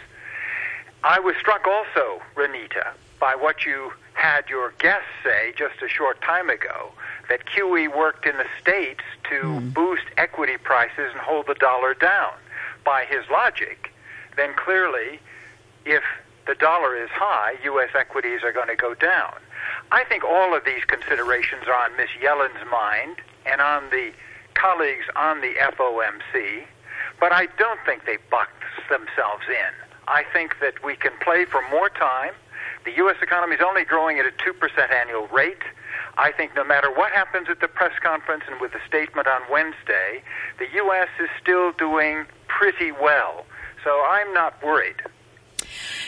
I 1.04 1.20
was 1.20 1.34
struck 1.36 1.66
also, 1.66 2.22
Renita, 2.34 2.92
by 3.18 3.34
what 3.34 3.64
you 3.64 3.92
had 4.14 4.48
your 4.48 4.72
guest 4.78 5.06
say 5.24 5.52
just 5.56 5.82
a 5.82 5.88
short 5.88 6.20
time 6.22 6.50
ago 6.50 6.92
that 7.28 7.46
QE 7.46 7.94
worked 7.96 8.26
in 8.26 8.36
the 8.36 8.46
states 8.60 9.04
to 9.30 9.42
mm. 9.42 9.74
boost 9.74 10.04
equity 10.16 10.56
prices 10.56 11.10
and 11.12 11.20
hold 11.20 11.46
the 11.46 11.54
dollar 11.54 11.94
down. 11.94 12.32
By 12.84 13.04
his 13.04 13.24
logic, 13.30 13.92
then 14.36 14.54
clearly, 14.54 15.20
if 15.84 16.02
the 16.46 16.54
dollar 16.54 16.96
is 16.96 17.10
high, 17.10 17.56
U.S. 17.64 17.90
equities 17.94 18.42
are 18.42 18.52
going 18.52 18.68
to 18.68 18.76
go 18.76 18.94
down. 18.94 19.34
I 19.92 20.04
think 20.04 20.24
all 20.24 20.54
of 20.54 20.64
these 20.64 20.84
considerations 20.84 21.64
are 21.66 21.74
on 21.74 21.96
Ms. 21.96 22.10
Yellen's 22.20 22.64
mind 22.70 23.16
and 23.46 23.60
on 23.60 23.90
the 23.90 24.12
colleagues 24.54 25.06
on 25.16 25.40
the 25.40 25.54
FOMC, 25.54 26.64
but 27.18 27.32
I 27.32 27.46
don't 27.58 27.80
think 27.84 28.06
they 28.06 28.18
boxed 28.30 28.88
themselves 28.88 29.44
in. 29.48 29.72
I 30.08 30.24
think 30.32 30.56
that 30.60 30.82
we 30.84 30.96
can 30.96 31.12
play 31.20 31.44
for 31.44 31.62
more 31.70 31.88
time. 31.88 32.32
The 32.84 32.92
U.S. 32.96 33.16
economy 33.22 33.54
is 33.54 33.60
only 33.64 33.84
growing 33.84 34.18
at 34.18 34.26
a 34.26 34.30
2% 34.30 34.90
annual 34.90 35.28
rate. 35.28 35.62
I 36.18 36.32
think 36.32 36.54
no 36.56 36.64
matter 36.64 36.90
what 36.90 37.12
happens 37.12 37.48
at 37.48 37.60
the 37.60 37.68
press 37.68 37.92
conference 38.02 38.44
and 38.50 38.60
with 38.60 38.72
the 38.72 38.80
statement 38.86 39.26
on 39.26 39.42
Wednesday, 39.50 40.22
the 40.58 40.66
U.S. 40.74 41.08
is 41.20 41.28
still 41.40 41.72
doing 41.72 42.26
pretty 42.48 42.92
well. 42.92 43.44
So 43.84 44.02
I'm 44.06 44.32
not 44.34 44.62
worried. 44.62 44.96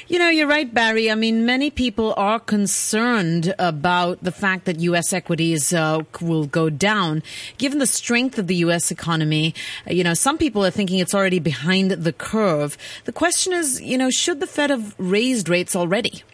You 0.08 0.18
know, 0.18 0.28
you're 0.28 0.48
right, 0.48 0.72
Barry. 0.72 1.10
I 1.10 1.14
mean, 1.14 1.46
many 1.46 1.70
people 1.70 2.12
are 2.16 2.40
concerned 2.40 3.54
about 3.58 4.22
the 4.22 4.32
fact 4.32 4.64
that 4.64 4.80
U.S. 4.80 5.12
equities 5.12 5.72
uh, 5.72 6.00
will 6.20 6.46
go 6.46 6.68
down. 6.68 7.22
Given 7.56 7.78
the 7.78 7.86
strength 7.86 8.36
of 8.36 8.48
the 8.48 8.56
U.S. 8.56 8.90
economy, 8.90 9.54
uh, 9.88 9.92
you 9.92 10.02
know, 10.02 10.14
some 10.14 10.38
people 10.38 10.64
are 10.64 10.70
thinking 10.70 10.98
it's 10.98 11.14
already 11.14 11.38
behind 11.38 11.92
the 11.92 12.12
curve. 12.12 12.76
The 13.04 13.12
question 13.12 13.52
is, 13.52 13.80
you 13.80 13.96
know, 13.96 14.10
should 14.10 14.40
the 14.40 14.46
Fed 14.46 14.70
have 14.70 14.96
raised 14.98 15.48
rates 15.48 15.76
already? 15.76 16.24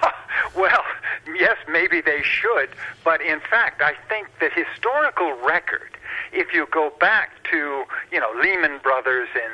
well, 0.56 0.84
yes, 1.36 1.56
maybe 1.68 2.00
they 2.00 2.22
should. 2.22 2.70
But 3.04 3.20
in 3.20 3.40
fact, 3.40 3.82
I 3.82 3.94
think 4.08 4.28
the 4.38 4.50
historical 4.50 5.32
record, 5.44 5.96
if 6.32 6.54
you 6.54 6.68
go 6.70 6.92
back 7.00 7.42
to, 7.50 7.84
you 8.12 8.20
know, 8.20 8.30
Lehman 8.40 8.78
Brothers 8.84 9.28
in 9.34 9.50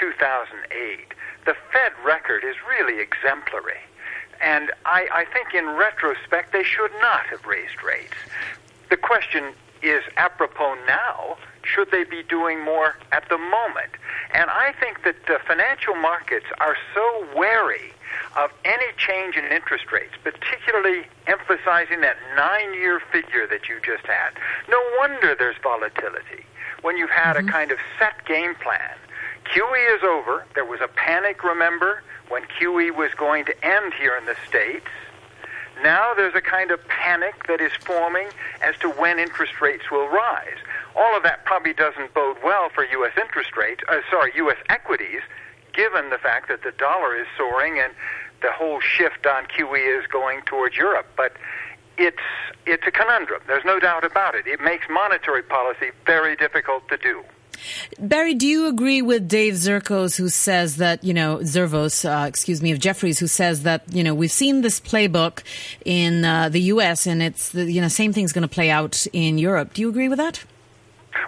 2008, 0.00 1.12
the 1.48 1.56
Fed 1.72 1.92
record 2.04 2.44
is 2.44 2.56
really 2.68 3.00
exemplary. 3.00 3.80
And 4.38 4.70
I, 4.84 5.08
I 5.10 5.24
think 5.32 5.54
in 5.54 5.66
retrospect, 5.76 6.52
they 6.52 6.62
should 6.62 6.92
not 7.00 7.24
have 7.28 7.46
raised 7.46 7.82
rates. 7.82 8.12
The 8.90 8.98
question 8.98 9.54
is 9.80 10.02
apropos 10.18 10.76
now 10.86 11.38
should 11.62 11.90
they 11.90 12.04
be 12.04 12.22
doing 12.22 12.62
more 12.62 12.96
at 13.12 13.26
the 13.30 13.38
moment? 13.38 13.92
And 14.34 14.50
I 14.50 14.74
think 14.78 15.04
that 15.04 15.16
the 15.26 15.38
financial 15.46 15.94
markets 15.94 16.44
are 16.60 16.76
so 16.94 17.26
wary 17.34 17.92
of 18.36 18.50
any 18.66 18.92
change 18.98 19.36
in 19.36 19.46
interest 19.46 19.90
rates, 19.90 20.12
particularly 20.22 21.04
emphasizing 21.26 22.02
that 22.02 22.16
nine 22.36 22.74
year 22.74 23.00
figure 23.10 23.46
that 23.46 23.70
you 23.70 23.80
just 23.82 24.04
had. 24.04 24.32
No 24.68 24.82
wonder 24.98 25.34
there's 25.34 25.56
volatility 25.62 26.44
when 26.82 26.98
you've 26.98 27.08
had 27.08 27.36
mm-hmm. 27.36 27.48
a 27.48 27.52
kind 27.52 27.70
of 27.70 27.78
set 27.98 28.22
game 28.26 28.54
plan 28.56 28.96
QE 29.52 29.96
is 29.96 30.02
over. 30.02 30.44
There 30.54 30.64
was 30.64 30.80
a 30.80 30.88
panic, 30.88 31.42
remember, 31.42 32.02
when 32.28 32.42
QE 32.42 32.94
was 32.94 33.12
going 33.16 33.44
to 33.46 33.64
end 33.64 33.94
here 33.94 34.16
in 34.16 34.26
the 34.26 34.36
States. 34.46 34.86
Now 35.82 36.12
there's 36.14 36.34
a 36.34 36.40
kind 36.40 36.70
of 36.70 36.86
panic 36.88 37.46
that 37.46 37.60
is 37.60 37.72
forming 37.84 38.28
as 38.62 38.76
to 38.80 38.90
when 38.90 39.18
interest 39.18 39.60
rates 39.60 39.90
will 39.90 40.08
rise. 40.08 40.58
All 40.96 41.16
of 41.16 41.22
that 41.22 41.44
probably 41.44 41.72
doesn't 41.72 42.12
bode 42.14 42.36
well 42.42 42.68
for 42.74 42.84
U.S. 42.84 43.12
interest 43.20 43.56
rates, 43.56 43.82
uh, 43.88 44.00
sorry, 44.10 44.32
U.S. 44.36 44.56
equities, 44.68 45.20
given 45.72 46.10
the 46.10 46.18
fact 46.18 46.48
that 46.48 46.62
the 46.62 46.72
dollar 46.72 47.16
is 47.16 47.26
soaring 47.36 47.78
and 47.78 47.92
the 48.42 48.50
whole 48.52 48.80
shift 48.80 49.24
on 49.26 49.46
QE 49.46 50.00
is 50.00 50.06
going 50.08 50.42
towards 50.42 50.76
Europe. 50.76 51.06
But 51.16 51.34
it's 51.96 52.22
it's 52.66 52.86
a 52.86 52.90
conundrum. 52.90 53.40
There's 53.46 53.64
no 53.64 53.78
doubt 53.78 54.04
about 54.04 54.34
it. 54.34 54.46
It 54.46 54.60
makes 54.60 54.86
monetary 54.90 55.42
policy 55.42 55.90
very 56.06 56.36
difficult 56.36 56.88
to 56.88 56.96
do. 56.96 57.24
Barry, 57.98 58.34
do 58.34 58.46
you 58.46 58.66
agree 58.66 59.02
with 59.02 59.28
Dave 59.28 59.54
Zerkos, 59.54 60.16
who 60.16 60.28
says 60.28 60.76
that, 60.76 61.02
you 61.02 61.14
know, 61.14 61.38
Zervos, 61.38 62.04
uh, 62.04 62.26
excuse 62.26 62.62
me, 62.62 62.72
of 62.72 62.78
Jefferies, 62.78 63.18
who 63.18 63.26
says 63.26 63.62
that, 63.62 63.82
you 63.90 64.04
know, 64.04 64.14
we've 64.14 64.32
seen 64.32 64.62
this 64.62 64.80
playbook 64.80 65.42
in 65.84 66.24
uh, 66.24 66.48
the 66.48 66.60
U.S. 66.72 67.06
and 67.06 67.22
it's, 67.22 67.50
the, 67.50 67.70
you 67.70 67.80
know, 67.80 67.88
same 67.88 68.12
thing's 68.12 68.32
going 68.32 68.42
to 68.42 68.48
play 68.48 68.70
out 68.70 69.06
in 69.12 69.38
Europe. 69.38 69.74
Do 69.74 69.82
you 69.82 69.88
agree 69.88 70.08
with 70.08 70.18
that? 70.18 70.44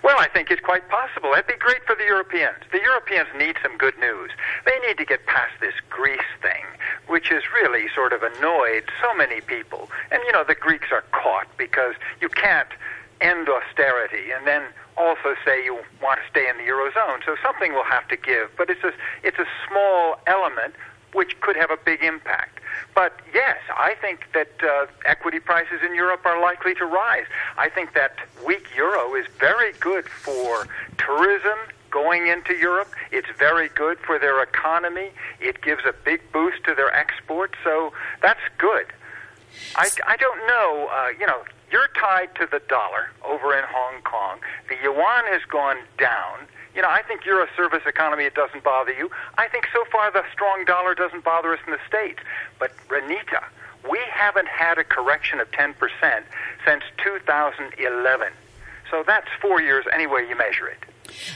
Well, 0.03 0.17
I 0.19 0.29
think 0.29 0.51
it's 0.51 0.61
quite 0.61 0.89
possible. 0.89 1.33
It'd 1.33 1.47
be 1.47 1.55
great 1.59 1.85
for 1.85 1.95
the 1.95 2.05
Europeans. 2.05 2.57
The 2.73 2.81
Europeans 2.81 3.29
need 3.37 3.57
some 3.63 3.77
good 3.77 3.99
news. 3.99 4.31
They 4.65 4.79
need 4.87 4.99
to 4.99 5.05
get 5.05 5.27
past 5.27 5.53
this 5.61 5.75
Greece 5.89 6.21
thing, 6.41 6.65
which 7.07 7.29
has 7.29 7.43
really 7.55 7.89
sort 7.95 8.13
of 8.13 8.23
annoyed 8.23 8.85
so 9.03 9.15
many 9.15 9.41
people. 9.41 9.91
And, 10.11 10.23
you 10.25 10.33
know, 10.33 10.45
the 10.45 10.55
Greeks 10.55 10.89
are 10.93 11.05
caught 11.13 11.49
because 11.57 11.95
you 12.21 12.29
can't 12.29 12.69
end 13.21 13.49
austerity 13.49 14.31
and 14.33 14.47
then 14.47 14.63
also 14.97 15.35
say 15.45 15.65
you 15.65 15.79
want 16.03 16.21
to 16.23 16.31
stay 16.31 16.49
in 16.49 16.57
the 16.57 16.65
eurozone. 16.65 17.25
So 17.25 17.37
something 17.43 17.73
will 17.73 17.85
have 17.85 18.07
to 18.09 18.17
give, 18.17 18.51
but 18.57 18.71
it's 18.71 18.85
a 18.85 18.93
it's 19.23 19.39
a 19.39 19.47
small 19.69 20.19
element 20.27 20.75
which 21.13 21.41
could 21.41 21.57
have 21.57 21.71
a 21.71 21.77
big 21.77 22.03
impact. 22.03 22.61
But 22.95 23.21
yes, 23.35 23.59
I 23.77 23.95
think 24.01 24.21
that 24.33 24.53
uh, 24.63 24.87
equity 25.05 25.41
prices 25.41 25.81
in 25.85 25.95
Europe 25.95 26.25
are 26.25 26.41
likely 26.41 26.75
to 26.77 26.85
rise. 26.85 27.27
I 27.59 27.69
think 27.69 27.95
that 27.95 28.15
weak 28.47 28.67
euro 28.77 29.15
is 29.15 29.27
very 29.39 29.73
good 29.81 30.09
for 30.09 30.69
tourism 30.99 31.59
going 31.91 32.29
into 32.29 32.55
Europe. 32.55 32.93
It's 33.11 33.29
very 33.39 33.69
good 33.69 33.99
for 33.99 34.19
their 34.19 34.43
economy. 34.43 35.11
It 35.41 35.63
gives 35.63 35.85
a 35.85 35.93
big 35.93 36.21
boost 36.33 36.63
to 36.65 36.75
their 36.75 36.95
exports. 36.95 37.55
So 37.65 37.93
that's 38.23 38.41
good. 38.59 38.87
I, 39.75 39.91
I 40.07 40.17
don't 40.17 40.47
know. 40.47 40.89
Uh, 40.93 41.09
you 41.19 41.27
know, 41.27 41.43
you're 41.71 41.89
tied 41.99 42.35
to 42.37 42.49
the 42.51 42.61
dollar 42.69 43.11
over 43.25 43.57
in 43.57 43.65
Hong 43.69 44.03
Kong. 44.03 44.39
The 44.69 44.77
yuan 44.83 45.25
has 45.27 45.43
gone 45.49 45.79
down. 45.99 46.47
You 46.75 46.83
know, 46.83 46.89
I 46.89 47.03
think 47.03 47.25
you're 47.25 47.43
a 47.43 47.49
service 47.57 47.83
economy. 47.87 48.25
It 48.25 48.35
doesn't 48.35 48.63
bother 48.63 48.93
you. 48.93 49.11
I 49.39 49.49
think 49.49 49.67
so 49.73 49.85
far 49.91 50.11
the 50.11 50.25
strong 50.33 50.65
dollar 50.65 50.95
doesn't 50.95 51.25
bother 51.25 51.53
us 51.53 51.61
in 51.67 51.73
the 51.73 51.81
States. 51.89 52.21
But, 52.59 52.73
Renita, 52.89 53.45
we 53.89 53.99
haven't 54.11 54.49
had 54.49 54.79
a 54.79 54.85
correction 54.85 55.41
of 55.41 55.51
10% 55.51 55.75
since 56.65 56.83
2011. 57.03 58.33
So 58.91 59.05
that's 59.07 59.29
four 59.41 59.61
years 59.61 59.85
anyway 59.93 60.27
you 60.29 60.37
measure 60.37 60.69
it. 60.69 60.79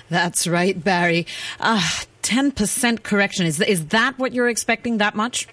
That's 0.09 0.47
right, 0.47 0.83
Barry. 0.83 1.27
Uh, 1.61 1.89
10% 2.23 3.03
correction. 3.03 3.47
Is, 3.47 3.61
is 3.61 3.87
that 3.89 4.19
what 4.19 4.33
you're 4.33 4.49
expecting, 4.49 4.99
that 4.99 5.15
much? 5.15 5.49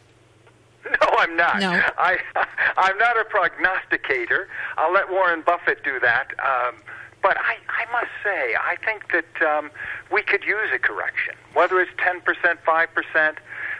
No, 1.01 1.07
I'm 1.17 1.35
not. 1.35 1.59
No. 1.59 1.71
I, 1.97 2.17
I'm 2.77 2.97
not 2.97 3.19
a 3.19 3.23
prognosticator. 3.25 4.47
I'll 4.77 4.93
let 4.93 5.09
Warren 5.09 5.41
Buffett 5.41 5.83
do 5.83 5.99
that. 5.99 6.33
Um, 6.39 6.75
but 7.21 7.37
I, 7.37 7.57
I 7.69 7.91
must 7.91 8.11
say, 8.23 8.55
I 8.55 8.75
think 8.83 9.11
that 9.11 9.41
um, 9.47 9.69
we 10.11 10.23
could 10.23 10.43
use 10.43 10.69
a 10.73 10.79
correction, 10.79 11.35
whether 11.53 11.79
it's 11.79 11.91
10%, 11.97 12.23
5%. 12.25 13.37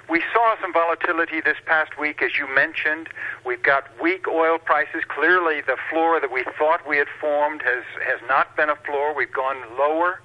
We 0.09 0.21
saw 0.33 0.55
some 0.61 0.73
volatility 0.73 1.41
this 1.41 1.57
past 1.65 1.97
week, 1.97 2.21
as 2.21 2.37
you 2.37 2.53
mentioned. 2.53 3.09
We've 3.45 3.63
got 3.63 3.87
weak 4.01 4.27
oil 4.27 4.57
prices. 4.59 5.03
Clearly, 5.07 5.61
the 5.61 5.77
floor 5.89 6.19
that 6.19 6.31
we 6.31 6.43
thought 6.57 6.87
we 6.87 6.97
had 6.97 7.07
formed 7.19 7.61
has, 7.63 7.83
has 8.05 8.19
not 8.27 8.55
been 8.55 8.69
a 8.69 8.75
floor. 8.75 9.15
We've 9.15 9.31
gone 9.31 9.57
lower. 9.77 10.19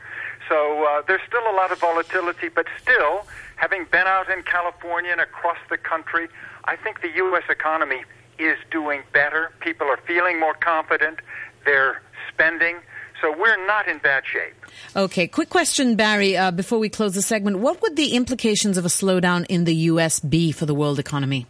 So 0.48 0.84
uh, 0.84 1.02
there's 1.06 1.22
still 1.26 1.42
a 1.50 1.54
lot 1.54 1.72
of 1.72 1.80
volatility, 1.80 2.48
but 2.48 2.66
still, 2.80 3.26
having 3.56 3.86
been 3.90 4.06
out 4.06 4.30
in 4.30 4.42
California 4.42 5.12
and 5.12 5.20
across 5.20 5.58
the 5.70 5.78
country, 5.78 6.28
I 6.64 6.76
think 6.76 7.00
the 7.00 7.10
U.S. 7.16 7.44
economy 7.48 8.04
is 8.38 8.56
doing 8.70 9.02
better. 9.12 9.50
People 9.60 9.86
are 9.88 9.98
feeling 10.06 10.38
more 10.38 10.54
confident. 10.54 11.20
They're 11.64 12.02
spending. 12.32 12.76
So 13.20 13.34
we're 13.36 13.66
not 13.66 13.88
in 13.88 13.98
bad 13.98 14.24
shape. 14.26 14.54
Okay, 14.94 15.26
quick 15.26 15.48
question, 15.48 15.96
Barry, 15.96 16.36
uh, 16.36 16.50
before 16.50 16.78
we 16.78 16.88
close 16.88 17.14
the 17.14 17.22
segment. 17.22 17.58
What 17.60 17.80
would 17.82 17.96
the 17.96 18.14
implications 18.14 18.76
of 18.76 18.84
a 18.84 18.88
slowdown 18.88 19.46
in 19.48 19.64
the 19.64 19.74
U.S. 19.74 20.20
be 20.20 20.52
for 20.52 20.66
the 20.66 20.74
world 20.74 20.98
economy? 20.98 21.46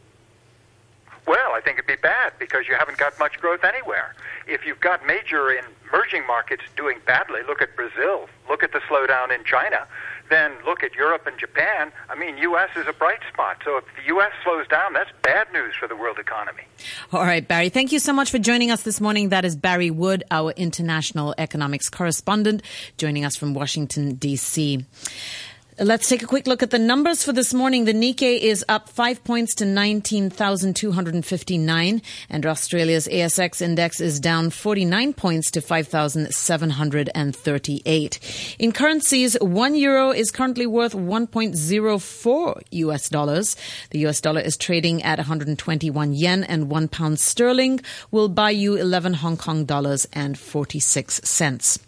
Think 1.67 1.81
it'd 1.81 1.89
be 1.89 1.97
bad 2.01 2.33
because 2.39 2.69
you 2.69 2.77
haven't 2.77 2.97
got 2.97 3.19
much 3.19 3.41
growth 3.41 3.65
anywhere. 3.65 4.15
If 4.47 4.65
you've 4.65 4.79
got 4.79 5.05
major 5.05 5.51
emerging 5.51 6.25
markets 6.25 6.63
doing 6.77 6.99
badly, 7.05 7.41
look 7.45 7.61
at 7.61 7.75
Brazil, 7.75 8.29
look 8.49 8.63
at 8.63 8.71
the 8.71 8.79
slowdown 8.89 9.35
in 9.35 9.43
China, 9.43 9.85
then 10.31 10.53
look 10.65 10.85
at 10.85 10.95
Europe 10.95 11.27
and 11.27 11.37
Japan. 11.41 11.91
I 12.09 12.15
mean, 12.15 12.39
U.S. 12.39 12.71
is 12.77 12.87
a 12.87 12.93
bright 12.93 13.19
spot. 13.33 13.63
So 13.65 13.79
if 13.79 13.85
the 13.97 14.07
U.S. 14.15 14.31
slows 14.45 14.69
down, 14.69 14.93
that's 14.93 15.11
bad 15.23 15.53
news 15.53 15.75
for 15.75 15.89
the 15.89 15.97
world 15.97 16.21
economy. 16.21 16.63
All 17.13 17.25
right, 17.25 17.47
Barry, 17.47 17.69
thank 17.69 17.91
you 17.91 17.99
so 17.99 18.13
much 18.13 18.31
for 18.31 18.39
joining 18.39 18.71
us 18.71 18.83
this 18.83 19.01
morning. 19.01 19.31
That 19.31 19.45
is 19.45 19.57
Barry 19.57 19.91
Wood, 19.91 20.23
our 20.31 20.53
international 20.53 21.35
economics 21.37 21.89
correspondent, 21.89 22.63
joining 22.97 23.25
us 23.25 23.35
from 23.35 23.55
Washington, 23.55 24.15
D.C. 24.15 24.85
Let's 25.79 26.09
take 26.09 26.23
a 26.23 26.27
quick 26.27 26.47
look 26.47 26.63
at 26.63 26.71
the 26.71 26.79
numbers 26.79 27.23
for 27.23 27.35
this 27.35 27.53
morning. 27.53 27.85
The 27.85 27.93
Nikkei 27.93 28.41
is 28.41 28.65
up 28.67 28.89
five 28.89 29.23
points 29.25 29.55
to 29.57 29.67
19,259, 29.67 32.03
and 32.31 32.47
Australia's 32.47 33.07
ASX 33.07 33.61
index 33.61 34.01
is 34.01 34.19
down 34.19 34.49
49 34.49 35.13
points 35.13 35.51
to 35.51 35.61
5,738. 35.61 38.57
In 38.59 38.73
currencies, 38.73 39.37
one 39.43 39.75
euro 39.75 40.13
is 40.13 40.31
currently 40.31 40.67
worth 40.67 40.95
1.04 40.95 42.63
US 42.71 43.11
dollars. 43.11 43.55
The 43.91 44.07
US 44.07 44.23
dollar 44.23 44.41
is 44.41 44.57
trading 44.57 45.03
at 45.03 45.19
121 45.19 46.15
yen, 46.15 46.43
and 46.43 46.71
one 46.71 46.89
pound 46.89 47.21
sterling 47.21 47.81
will 48.11 48.31
buy 48.31 48.49
you 48.49 48.77
11 48.77 49.13
Hong 49.13 49.37
Kong 49.37 49.67
dollars 49.67 50.09
and 50.15 50.39
46 50.39 51.21
cents. 51.23 51.79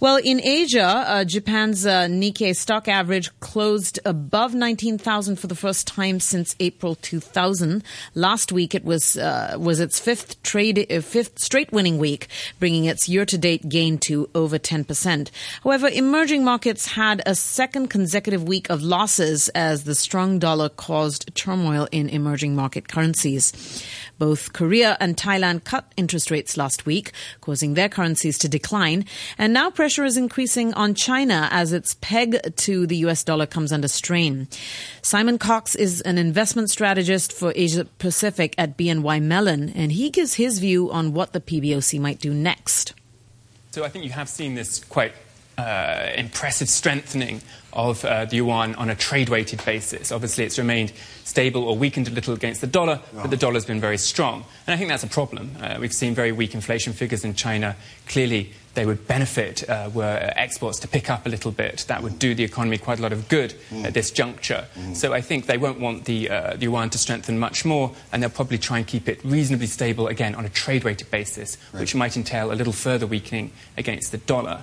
Well, 0.00 0.16
in 0.16 0.40
Asia, 0.40 0.84
uh, 0.84 1.24
Japan's 1.24 1.84
uh, 1.84 2.06
Nikkei 2.06 2.54
stock 2.54 2.88
average 2.88 3.30
closed 3.40 3.98
above 4.04 4.54
19,000 4.54 5.36
for 5.36 5.46
the 5.46 5.54
first 5.54 5.86
time 5.86 6.20
since 6.20 6.54
April 6.60 6.94
2000. 6.94 7.82
Last 8.14 8.52
week, 8.52 8.74
it 8.74 8.84
was 8.84 9.16
uh, 9.16 9.56
was 9.58 9.80
its 9.80 9.98
fifth 9.98 10.42
trade 10.42 10.86
uh, 10.90 11.00
fifth 11.00 11.38
straight 11.38 11.72
winning 11.72 11.98
week, 11.98 12.28
bringing 12.58 12.84
its 12.84 13.08
year-to-date 13.08 13.68
gain 13.68 13.98
to 13.98 14.30
over 14.34 14.58
10%. 14.58 15.30
However, 15.64 15.88
emerging 15.88 16.44
markets 16.44 16.86
had 16.86 17.22
a 17.26 17.34
second 17.34 17.88
consecutive 17.88 18.46
week 18.46 18.70
of 18.70 18.82
losses 18.82 19.48
as 19.50 19.84
the 19.84 19.94
strong 19.94 20.38
dollar 20.38 20.68
caused 20.68 21.34
turmoil 21.34 21.88
in 21.90 22.08
emerging 22.08 22.54
market 22.54 22.88
currencies. 22.88 23.84
Both 24.18 24.52
Korea 24.52 24.96
and 25.00 25.16
Thailand 25.16 25.64
cut 25.64 25.92
interest 25.96 26.30
rates 26.30 26.56
last 26.56 26.86
week, 26.86 27.12
causing 27.40 27.74
their 27.74 27.88
currencies 27.88 28.38
to 28.38 28.48
decline. 28.48 29.04
And 29.38 29.52
now 29.52 29.70
pressure 29.70 30.04
is 30.04 30.16
increasing 30.16 30.74
on 30.74 30.94
China 30.94 31.48
as 31.52 31.72
its 31.72 31.94
peg 32.00 32.56
to 32.56 32.86
the 32.86 32.96
US 32.96 33.22
dollar 33.22 33.46
comes 33.46 33.72
under 33.72 33.86
strain. 33.86 34.48
Simon 35.00 35.38
Cox 35.38 35.76
is 35.76 36.00
an 36.00 36.18
investment 36.18 36.70
strategist 36.70 37.32
for 37.32 37.52
Asia 37.54 37.84
Pacific 37.98 38.54
at 38.58 38.76
BNY 38.76 39.22
Mellon, 39.22 39.68
and 39.70 39.92
he 39.92 40.10
gives 40.10 40.34
his 40.34 40.58
view 40.58 40.90
on 40.90 41.14
what 41.14 41.32
the 41.32 41.40
PBOC 41.40 42.00
might 42.00 42.18
do 42.18 42.34
next. 42.34 42.94
So 43.70 43.84
I 43.84 43.88
think 43.88 44.04
you 44.04 44.10
have 44.10 44.28
seen 44.28 44.56
this 44.56 44.82
quite 44.84 45.12
uh, 45.58 46.12
impressive 46.16 46.68
strengthening 46.68 47.42
of 47.72 48.04
uh, 48.04 48.24
the 48.24 48.36
yuan 48.36 48.74
on 48.76 48.88
a 48.88 48.94
trade 48.94 49.28
weighted 49.28 49.62
basis. 49.64 50.10
Obviously, 50.10 50.44
it's 50.44 50.58
remained 50.58 50.92
stable 51.24 51.64
or 51.64 51.76
weakened 51.76 52.08
a 52.08 52.10
little 52.10 52.32
against 52.32 52.60
the 52.60 52.66
dollar, 52.66 53.00
but 53.12 53.30
the 53.30 53.36
dollar's 53.36 53.64
been 53.64 53.80
very 53.80 53.98
strong. 53.98 54.44
And 54.66 54.74
I 54.74 54.78
think 54.78 54.88
that's 54.88 55.02
a 55.02 55.08
problem. 55.08 55.50
Uh, 55.60 55.76
we've 55.80 55.92
seen 55.92 56.14
very 56.14 56.32
weak 56.32 56.54
inflation 56.54 56.92
figures 56.92 57.24
in 57.24 57.34
China. 57.34 57.76
Clearly, 58.06 58.52
they 58.74 58.86
would 58.86 59.06
benefit 59.08 59.68
uh, 59.68 59.90
were 59.92 60.32
exports 60.36 60.78
to 60.80 60.88
pick 60.88 61.10
up 61.10 61.26
a 61.26 61.28
little 61.28 61.50
bit. 61.50 61.84
That 61.88 62.02
would 62.02 62.18
do 62.18 62.34
the 62.34 62.44
economy 62.44 62.78
quite 62.78 63.00
a 63.00 63.02
lot 63.02 63.12
of 63.12 63.28
good 63.28 63.54
mm. 63.70 63.84
at 63.84 63.92
this 63.92 64.12
juncture. 64.12 64.66
Mm. 64.76 64.94
So 64.94 65.12
I 65.12 65.20
think 65.20 65.46
they 65.46 65.58
won't 65.58 65.80
want 65.80 66.04
the, 66.04 66.30
uh, 66.30 66.54
the 66.54 66.64
yuan 66.64 66.88
to 66.90 66.98
strengthen 66.98 67.38
much 67.38 67.64
more, 67.64 67.92
and 68.12 68.22
they'll 68.22 68.30
probably 68.30 68.58
try 68.58 68.78
and 68.78 68.86
keep 68.86 69.08
it 69.08 69.22
reasonably 69.24 69.66
stable 69.66 70.06
again 70.06 70.36
on 70.36 70.44
a 70.44 70.48
trade 70.48 70.84
weighted 70.84 71.10
basis, 71.10 71.58
right. 71.72 71.80
which 71.80 71.94
might 71.94 72.16
entail 72.16 72.52
a 72.52 72.54
little 72.54 72.72
further 72.72 73.06
weakening 73.06 73.50
against 73.76 74.12
the 74.12 74.18
dollar. 74.18 74.62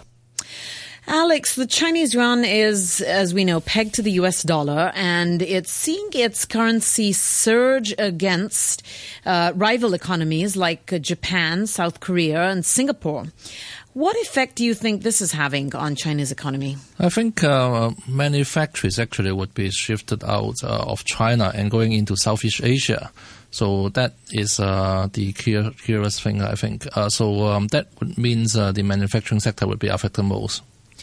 Alex, 1.08 1.56
the 1.56 1.68
Chinese 1.68 2.16
yuan 2.16 2.44
is, 2.44 3.00
as 3.02 3.32
we 3.32 3.46
know, 3.46 3.60
pegged 3.60 3.94
to 3.96 4.02
the 4.02 4.14
US 4.14 4.42
dollar, 4.42 4.92
and 4.96 5.42
it's 5.42 5.72
seeing 5.72 6.10
its 6.14 6.46
currency 6.46 7.14
surge 7.14 7.94
against 8.00 8.82
uh, 9.26 9.52
rival 9.56 9.94
economies 9.94 10.58
like 10.58 10.92
uh, 10.92 10.98
Japan, 10.98 11.68
South 11.68 12.00
Korea, 12.00 12.50
and 12.50 12.66
Singapore. 12.66 13.26
What 13.94 14.18
effect 14.18 14.56
do 14.56 14.66
you 14.66 14.74
think 14.74 15.04
this 15.04 15.22
is 15.22 15.32
having 15.32 15.74
on 15.76 15.96
China's 15.96 16.32
economy? 16.32 16.76
I 17.00 17.10
think 17.10 17.44
uh, 17.44 17.92
many 18.08 18.44
factories 18.44 19.00
actually 19.00 19.32
would 19.32 19.54
be 19.54 19.70
shifted 19.70 20.24
out 20.24 20.56
uh, 20.64 20.86
of 20.88 21.06
China 21.06 21.52
and 21.54 21.72
going 21.72 21.94
into 21.94 22.18
Southeast 22.18 22.62
Asia. 22.62 23.12
So 23.52 23.88
that 23.90 24.16
is 24.32 24.60
uh, 24.60 25.08
the 25.14 25.32
curious 25.32 26.20
thing, 26.20 26.42
I 26.42 26.56
think. 26.56 26.88
Uh, 26.98 27.10
so 27.10 27.46
um, 27.46 27.68
that 27.68 27.88
means 28.18 28.58
uh, 28.58 28.74
the 28.74 28.84
manufacturing 28.84 29.40
sector 29.40 29.66
would 29.66 29.80
be 29.80 29.88
affected 29.88 30.24
most. 30.24 30.62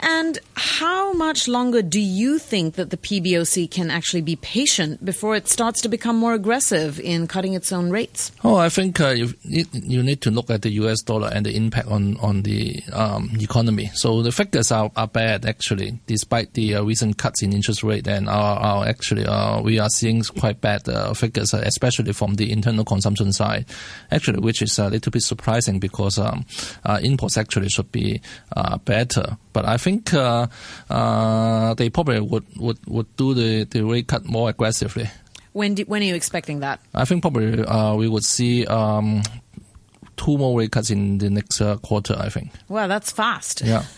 And 0.00 0.38
how 0.54 1.12
much 1.12 1.46
longer 1.46 1.82
do 1.82 2.00
you 2.00 2.38
think 2.38 2.76
that 2.76 2.90
the 2.90 2.96
PBOC 2.96 3.70
can 3.70 3.90
actually 3.90 4.22
be 4.22 4.36
patient 4.36 5.04
before 5.04 5.36
it 5.36 5.46
starts 5.46 5.82
to 5.82 5.88
become 5.88 6.16
more 6.16 6.32
aggressive 6.32 6.98
in 6.98 7.26
cutting 7.26 7.52
its 7.52 7.70
own 7.70 7.90
rates? 7.90 8.32
Oh, 8.42 8.56
I 8.56 8.70
think 8.70 8.98
uh, 8.98 9.10
you, 9.10 9.34
you 9.44 10.02
need 10.02 10.22
to 10.22 10.30
look 10.30 10.48
at 10.48 10.62
the 10.62 10.70
US 10.70 11.02
dollar 11.02 11.30
and 11.32 11.44
the 11.44 11.54
impact 11.54 11.88
on, 11.88 12.16
on 12.18 12.42
the 12.42 12.82
um, 12.92 13.30
economy. 13.38 13.90
So 13.94 14.22
the 14.22 14.32
figures 14.32 14.72
are, 14.72 14.90
are 14.96 15.06
bad, 15.06 15.44
actually, 15.44 15.98
despite 16.06 16.54
the 16.54 16.76
uh, 16.76 16.82
recent 16.82 17.18
cuts 17.18 17.42
in 17.42 17.52
interest 17.52 17.82
rate. 17.82 18.06
And 18.08 18.28
are, 18.28 18.86
actually, 18.86 19.26
uh, 19.26 19.60
we 19.60 19.78
are 19.78 19.90
seeing 19.90 20.22
quite 20.22 20.62
bad 20.62 20.88
uh, 20.88 21.12
figures, 21.12 21.52
uh, 21.52 21.62
especially 21.64 22.14
from 22.14 22.34
the 22.34 22.50
internal 22.50 22.84
consumption 22.84 23.32
side, 23.32 23.66
actually, 24.10 24.40
which 24.40 24.62
is 24.62 24.78
a 24.78 24.88
little 24.88 25.12
bit 25.12 25.22
surprising 25.22 25.78
because 25.78 26.18
um, 26.18 26.46
uh, 26.84 27.00
imports 27.02 27.36
actually 27.36 27.68
should 27.68 27.92
be 27.92 28.20
better. 28.84 29.36
But 29.52 29.64
I 29.64 29.78
think 29.78 29.89
uh, 30.14 30.46
uh, 30.88 31.74
they 31.74 31.90
probably 31.90 32.20
would, 32.20 32.44
would, 32.56 32.78
would 32.86 33.16
do 33.16 33.34
the, 33.34 33.64
the 33.64 33.82
rate 33.82 34.06
cut 34.08 34.24
more 34.24 34.48
aggressively. 34.50 35.08
When 35.52 35.74
do, 35.74 35.84
when 35.84 36.02
are 36.02 36.04
you 36.04 36.14
expecting 36.14 36.60
that? 36.60 36.80
I 36.94 37.04
think 37.04 37.22
probably 37.22 37.64
uh, 37.64 37.94
we 37.96 38.08
would 38.08 38.24
see 38.24 38.66
um, 38.66 39.22
two 40.16 40.38
more 40.38 40.58
rate 40.58 40.72
cuts 40.72 40.90
in 40.90 41.18
the 41.18 41.30
next 41.30 41.60
uh, 41.60 41.76
quarter, 41.78 42.14
I 42.18 42.28
think. 42.28 42.52
Wow, 42.68 42.86
that's 42.86 43.10
fast. 43.10 43.62
Yeah. 43.62 43.84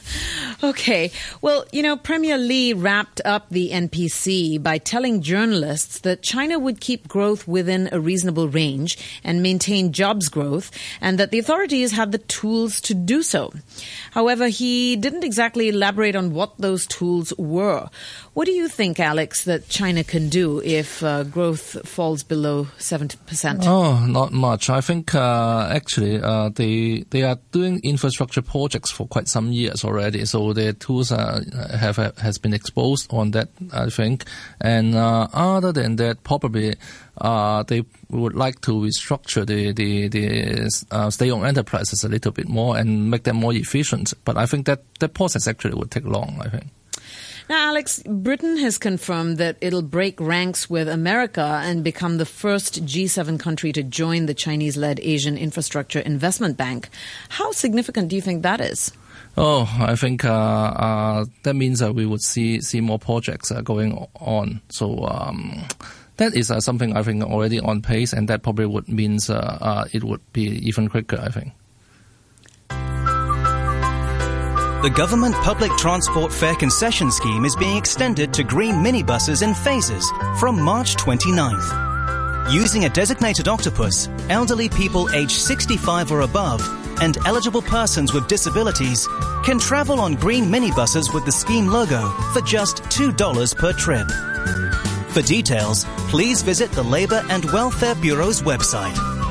okay. 0.63 1.11
Well, 1.41 1.65
you 1.73 1.83
know, 1.83 1.97
Premier 1.97 2.39
Li 2.39 2.73
wrapped 2.73 3.21
up 3.25 3.49
the 3.51 3.71
NPC 3.71 4.63
by 4.63 4.79
telling 4.79 5.23
journalists 5.23 6.01
that 6.01 6.23
China 6.23 6.59
would 6.59 6.81
keep 6.81 7.09
growth 7.09 7.47
within 7.49 7.89
a 7.93 8.01
reasonable 8.01 8.49
range 8.49 8.99
and 9.25 9.43
maintain 9.43 9.93
jobs 9.93 10.29
growth, 10.29 10.71
and 11.01 11.19
that 11.19 11.31
the 11.31 11.39
authorities 11.39 11.93
have 11.93 12.13
the 12.13 12.19
tools 12.19 12.81
to 12.83 12.95
do 12.95 13.23
so. 13.23 13.53
However, 14.13 14.49
he 14.49 14.97
didn't 14.97 15.25
exactly 15.25 15.69
elaborate 15.69 16.17
on 16.17 16.33
what 16.33 16.57
those 16.59 16.87
tools 16.87 17.33
were. 17.39 17.89
What 18.35 18.47
do 18.47 18.53
you 18.53 18.69
think, 18.69 18.99
Alex, 18.99 19.45
that 19.45 19.69
China 19.69 20.03
can 20.05 20.29
do 20.29 20.63
if 20.63 21.03
uh, 21.03 21.25
growth 21.25 21.87
falls 21.87 22.23
below 22.23 22.69
70%? 22.79 23.65
Oh, 23.67 24.07
not 24.07 24.33
much. 24.33 24.71
I 24.71 24.81
think 24.81 25.15
uh, 25.15 25.69
actually 25.71 26.21
uh, 26.21 26.49
they 26.49 27.05
they 27.11 27.23
are 27.23 27.39
doing 27.51 27.81
infrastructure 27.83 28.41
projects 28.43 28.91
for 28.91 29.07
quite 29.07 29.29
some 29.29 29.53
years 29.53 29.85
already, 29.85 30.25
so 30.25 30.52
their 30.53 30.73
tools 30.73 31.13
uh, 31.13 31.41
have 31.79 31.97
has 32.19 32.39
been 32.39 32.55
exposed 32.55 33.13
on 33.13 33.33
that, 33.33 33.49
I 33.73 33.91
think. 33.91 34.25
And 34.61 34.95
uh, 34.95 35.29
other 35.33 35.73
than 35.73 35.97
that, 35.97 36.23
probably 36.25 36.75
uh, 37.19 37.63
they 37.65 37.85
would 38.11 38.35
like 38.35 38.61
to 38.63 38.73
restructure 38.73 39.47
the 39.47 39.73
the, 39.73 40.09
the 40.09 40.87
uh, 40.91 41.11
state-owned 41.11 41.47
enterprises 41.47 42.05
a 42.05 42.09
little 42.09 42.33
bit 42.33 42.49
more 42.49 42.77
and 42.77 43.11
make 43.11 43.25
them 43.25 43.37
more 43.37 43.53
efficient. 43.53 44.15
But 44.25 44.37
I 44.37 44.47
think 44.47 44.67
that 44.67 44.83
that 45.01 45.15
process 45.15 45.47
actually 45.47 45.75
would 45.75 45.91
take 45.91 46.05
long. 46.05 46.41
I 46.41 46.49
think. 46.49 46.67
Now, 47.49 47.69
Alex, 47.69 48.03
Britain 48.07 48.57
has 48.59 48.79
confirmed 48.79 49.39
that 49.39 49.57
it'll 49.61 49.83
break 49.83 50.21
ranks 50.21 50.71
with 50.71 50.89
America 50.89 51.61
and 51.63 51.83
become 51.83 52.19
the 52.19 52.25
first 52.25 52.87
G7 52.87 53.39
country 53.39 53.73
to 53.73 53.83
join 53.83 54.27
the 54.27 54.35
Chinese 54.35 54.77
led 54.77 55.01
Asian 55.01 55.37
Infrastructure 55.37 55.99
Investment 55.99 56.57
Bank. 56.57 56.89
How 57.29 57.51
significant 57.51 58.09
do 58.09 58.17
you 58.17 58.23
think 58.23 58.43
that 58.43 58.61
is? 58.61 58.93
Oh, 59.37 59.67
I 59.81 59.97
think 59.97 60.25
uh, 60.25 60.31
uh, 60.31 61.25
that 61.43 61.55
means 61.55 61.79
that 61.79 61.95
we 61.95 62.05
would 62.05 62.23
see 62.23 62.61
see 62.61 62.81
more 62.81 62.99
projects 62.99 63.51
uh, 63.51 63.63
going 63.63 64.07
on. 64.21 64.61
So 64.69 65.07
um, 65.07 65.63
that 66.19 66.35
is 66.35 66.53
something 66.59 66.95
I 66.97 67.03
think 67.03 67.23
already 67.23 67.59
on 67.59 67.81
pace, 67.81 68.13
and 68.13 68.29
that 68.29 68.43
probably 68.43 68.67
would 68.67 68.89
means 68.89 69.31
it 69.31 70.05
would 70.05 70.21
be 70.33 70.45
even 70.67 70.89
quicker. 70.89 71.19
I 71.19 71.31
think. 71.31 71.53
The 74.83 74.91
government 74.91 75.37
public 75.37 75.71
transport 75.77 76.33
fare 76.33 76.57
concession 76.57 77.13
scheme 77.13 77.45
is 77.45 77.55
being 77.55 77.77
extended 77.77 78.35
to 78.35 78.43
green 78.43 78.75
minibuses 78.75 79.43
in 79.43 79.55
phases 79.55 80.11
from 80.41 80.61
March 80.61 80.97
29th. 80.97 82.53
Using 82.53 82.85
a 82.85 82.89
designated 82.89 83.47
octopus, 83.47 84.09
elderly 84.29 84.69
people 84.69 85.09
aged 85.15 85.41
65 85.41 86.11
or 86.11 86.23
above 86.23 86.82
and 87.01 87.17
eligible 87.27 87.63
persons 87.63 88.13
with 88.13 88.29
disabilities 88.29 89.07
can 89.45 89.59
travel 89.59 90.01
on 90.01 90.15
green 90.15 90.45
minibuses 90.45 91.15
with 91.15 91.25
the 91.25 91.33
scheme 91.33 91.67
logo 91.67 92.11
for 92.33 92.41
just 92.43 92.83
$2 92.85 93.57
per 93.57 93.73
trip. 93.73 94.09
For 95.13 95.23
details, 95.23 95.85
please 96.09 96.43
visit 96.43 96.73
the 96.73 96.83
Labour 96.83 97.23
and 97.29 97.45
Welfare 97.47 97.95
Bureau's 97.95 98.43
website. 98.43 99.22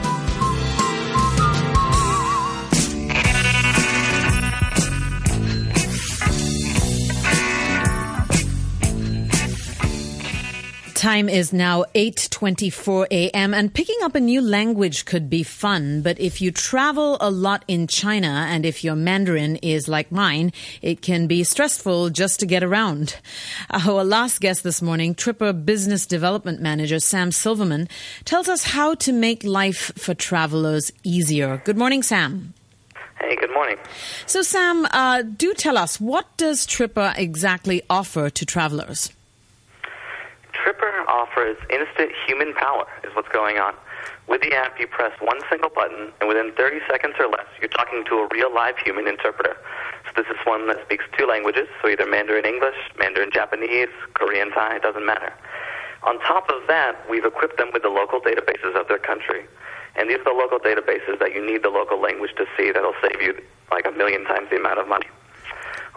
Time 11.01 11.29
is 11.29 11.51
now 11.51 11.83
8:24 11.95 13.07
a.m. 13.09 13.55
and 13.55 13.73
picking 13.73 13.97
up 14.03 14.13
a 14.13 14.19
new 14.19 14.39
language 14.39 15.03
could 15.05 15.31
be 15.31 15.41
fun, 15.41 16.03
but 16.03 16.19
if 16.19 16.41
you 16.43 16.51
travel 16.51 17.17
a 17.19 17.31
lot 17.31 17.65
in 17.67 17.87
China 17.87 18.45
and 18.47 18.67
if 18.67 18.83
your 18.83 18.95
Mandarin 18.95 19.55
is 19.63 19.87
like 19.87 20.11
mine, 20.11 20.53
it 20.83 21.01
can 21.01 21.25
be 21.25 21.43
stressful 21.43 22.11
just 22.11 22.39
to 22.39 22.45
get 22.45 22.61
around. 22.61 23.15
Our 23.71 24.03
last 24.03 24.41
guest 24.41 24.61
this 24.61 24.79
morning, 24.79 25.15
Tripper 25.15 25.53
Business 25.53 26.05
Development 26.05 26.61
Manager 26.61 26.99
Sam 26.99 27.31
Silverman, 27.31 27.89
tells 28.23 28.47
us 28.47 28.65
how 28.65 28.93
to 28.93 29.11
make 29.11 29.43
life 29.43 29.91
for 29.97 30.13
travelers 30.13 30.91
easier. 31.03 31.63
Good 31.65 31.79
morning, 31.79 32.03
Sam. 32.03 32.53
Hey, 33.19 33.35
good 33.37 33.53
morning. 33.55 33.77
So, 34.27 34.43
Sam, 34.43 34.85
uh, 34.91 35.23
do 35.23 35.55
tell 35.55 35.79
us 35.79 35.99
what 35.99 36.27
does 36.37 36.67
Tripper 36.67 37.15
exactly 37.17 37.81
offer 37.89 38.29
to 38.29 38.45
travelers? 38.45 39.09
Offers 41.11 41.57
instant 41.69 42.13
human 42.25 42.53
power, 42.53 42.87
is 43.03 43.13
what's 43.13 43.27
going 43.27 43.57
on. 43.57 43.75
With 44.29 44.39
the 44.39 44.55
app, 44.55 44.79
you 44.79 44.87
press 44.87 45.11
one 45.19 45.41
single 45.49 45.67
button, 45.67 46.13
and 46.21 46.29
within 46.29 46.53
30 46.55 46.79
seconds 46.89 47.15
or 47.19 47.27
less, 47.27 47.47
you're 47.59 47.67
talking 47.67 48.05
to 48.07 48.15
a 48.19 48.27
real 48.31 48.47
live 48.53 48.77
human 48.77 49.09
interpreter. 49.09 49.57
So 50.05 50.11
this 50.15 50.31
is 50.31 50.39
one 50.45 50.67
that 50.67 50.79
speaks 50.85 51.03
two 51.17 51.27
languages, 51.27 51.67
so 51.81 51.89
either 51.89 52.05
Mandarin 52.05 52.45
English, 52.45 52.77
Mandarin 52.97 53.29
Japanese, 53.29 53.91
Korean 54.13 54.51
Thai, 54.51 54.79
doesn't 54.79 55.05
matter. 55.05 55.33
On 56.03 56.17
top 56.19 56.49
of 56.49 56.65
that, 56.67 56.95
we've 57.09 57.25
equipped 57.25 57.57
them 57.57 57.71
with 57.73 57.83
the 57.83 57.89
local 57.89 58.21
databases 58.21 58.79
of 58.79 58.87
their 58.87 58.97
country. 58.97 59.43
And 59.97 60.09
these 60.09 60.19
are 60.19 60.31
the 60.31 60.39
local 60.39 60.59
databases 60.59 61.19
that 61.19 61.35
you 61.35 61.45
need 61.45 61.61
the 61.63 61.69
local 61.69 61.99
language 61.99 62.31
to 62.37 62.45
see 62.55 62.71
that'll 62.71 62.95
save 63.01 63.21
you 63.21 63.35
like 63.69 63.85
a 63.85 63.91
million 63.91 64.23
times 64.23 64.49
the 64.49 64.55
amount 64.55 64.79
of 64.79 64.87
money. 64.87 65.07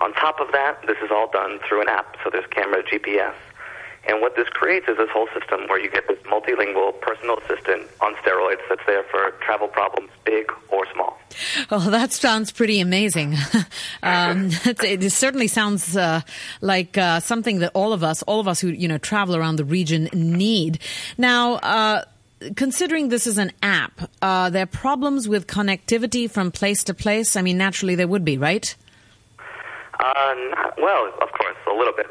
On 0.02 0.12
top 0.14 0.40
of 0.40 0.50
that, 0.50 0.82
this 0.88 0.98
is 1.04 1.12
all 1.12 1.30
done 1.30 1.60
through 1.68 1.82
an 1.82 1.88
app, 1.88 2.16
so 2.24 2.30
there's 2.30 2.46
camera 2.50 2.82
GPS. 2.82 3.34
And 4.06 4.20
what 4.20 4.36
this 4.36 4.48
creates 4.48 4.86
is 4.88 4.96
this 4.98 5.08
whole 5.10 5.28
system 5.38 5.66
where 5.68 5.80
you 5.80 5.90
get 5.90 6.06
this 6.08 6.18
multilingual 6.24 7.00
personal 7.00 7.38
assistant 7.38 7.88
on 8.00 8.14
steroids 8.16 8.60
that's 8.68 8.84
there 8.86 9.02
for 9.04 9.30
travel 9.40 9.68
problems, 9.68 10.10
big 10.24 10.50
or 10.68 10.84
small. 10.92 11.18
Well, 11.70 11.80
that 11.90 12.12
sounds 12.12 12.52
pretty 12.52 12.80
amazing. 12.80 13.34
um, 14.02 14.50
it 14.64 15.10
certainly 15.12 15.48
sounds 15.48 15.96
uh, 15.96 16.20
like 16.60 16.98
uh, 16.98 17.20
something 17.20 17.60
that 17.60 17.72
all 17.74 17.92
of 17.92 18.04
us, 18.04 18.22
all 18.22 18.40
of 18.40 18.48
us 18.48 18.60
who 18.60 18.68
you 18.68 18.88
know 18.88 18.98
travel 18.98 19.36
around 19.36 19.56
the 19.56 19.64
region, 19.64 20.08
need. 20.12 20.80
Now. 21.18 21.54
Uh, 21.54 22.04
considering 22.56 23.08
this 23.08 23.26
is 23.26 23.38
an 23.38 23.50
app, 23.62 24.10
are 24.20 24.50
there 24.50 24.64
are 24.64 24.66
problems 24.66 25.26
with 25.26 25.46
connectivity 25.46 26.30
from 26.30 26.50
place 26.50 26.84
to 26.84 26.92
place? 26.92 27.36
I 27.36 27.42
mean, 27.42 27.56
naturally 27.56 27.94
there 27.94 28.08
would 28.08 28.24
be, 28.24 28.36
right? 28.36 28.74
Uh, 29.98 30.34
not, 30.50 30.74
well, 30.76 31.06
of 31.22 31.32
course, 31.32 31.56
a 31.66 31.74
little 31.74 31.94
bit. 31.96 32.06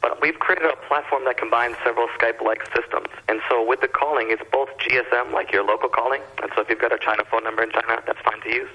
But 0.00 0.20
we've 0.22 0.38
created 0.38 0.70
a 0.70 0.76
platform 0.86 1.24
that 1.24 1.38
combines 1.38 1.76
several 1.84 2.06
Skype-like 2.18 2.62
systems. 2.74 3.08
And 3.28 3.40
so 3.48 3.66
with 3.66 3.80
the 3.80 3.88
calling, 3.88 4.28
it's 4.30 4.42
both 4.52 4.68
GSM, 4.78 5.32
like 5.32 5.52
your 5.52 5.64
local 5.64 5.88
calling. 5.88 6.22
And 6.42 6.50
so 6.54 6.62
if 6.62 6.70
you've 6.70 6.80
got 6.80 6.92
a 6.92 6.98
China 6.98 7.24
phone 7.30 7.44
number 7.44 7.62
in 7.62 7.70
China, 7.70 8.00
that's 8.06 8.20
fine 8.20 8.40
to 8.42 8.48
use. 8.48 8.70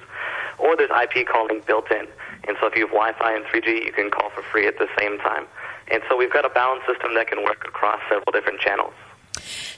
Or 0.60 0.76
there's 0.76 0.92
IP 0.92 1.28
calling 1.28 1.62
built 1.66 1.90
in. 1.92 2.08
And 2.48 2.58
so 2.60 2.68
if 2.68 2.76
you 2.76 2.82
have 2.82 2.92
Wi-Fi 2.92 3.36
and 3.36 3.46
3G, 3.46 3.86
you 3.86 3.94
can 3.94 4.12
call 4.12 4.30
for 4.32 4.42
free 4.44 4.68
at 4.68 4.78
the 4.78 4.88
same 5.00 5.18
time. 5.20 5.46
And 5.92 6.04
so 6.10 6.18
we've 6.18 6.32
got 6.32 6.46
a 6.46 6.50
balanced 6.50 6.88
system 6.88 7.14
that 7.16 7.28
can 7.28 7.44
work 7.44 7.64
across 7.68 8.00
several 8.10 8.32
different 8.32 8.60
channels. 8.60 8.94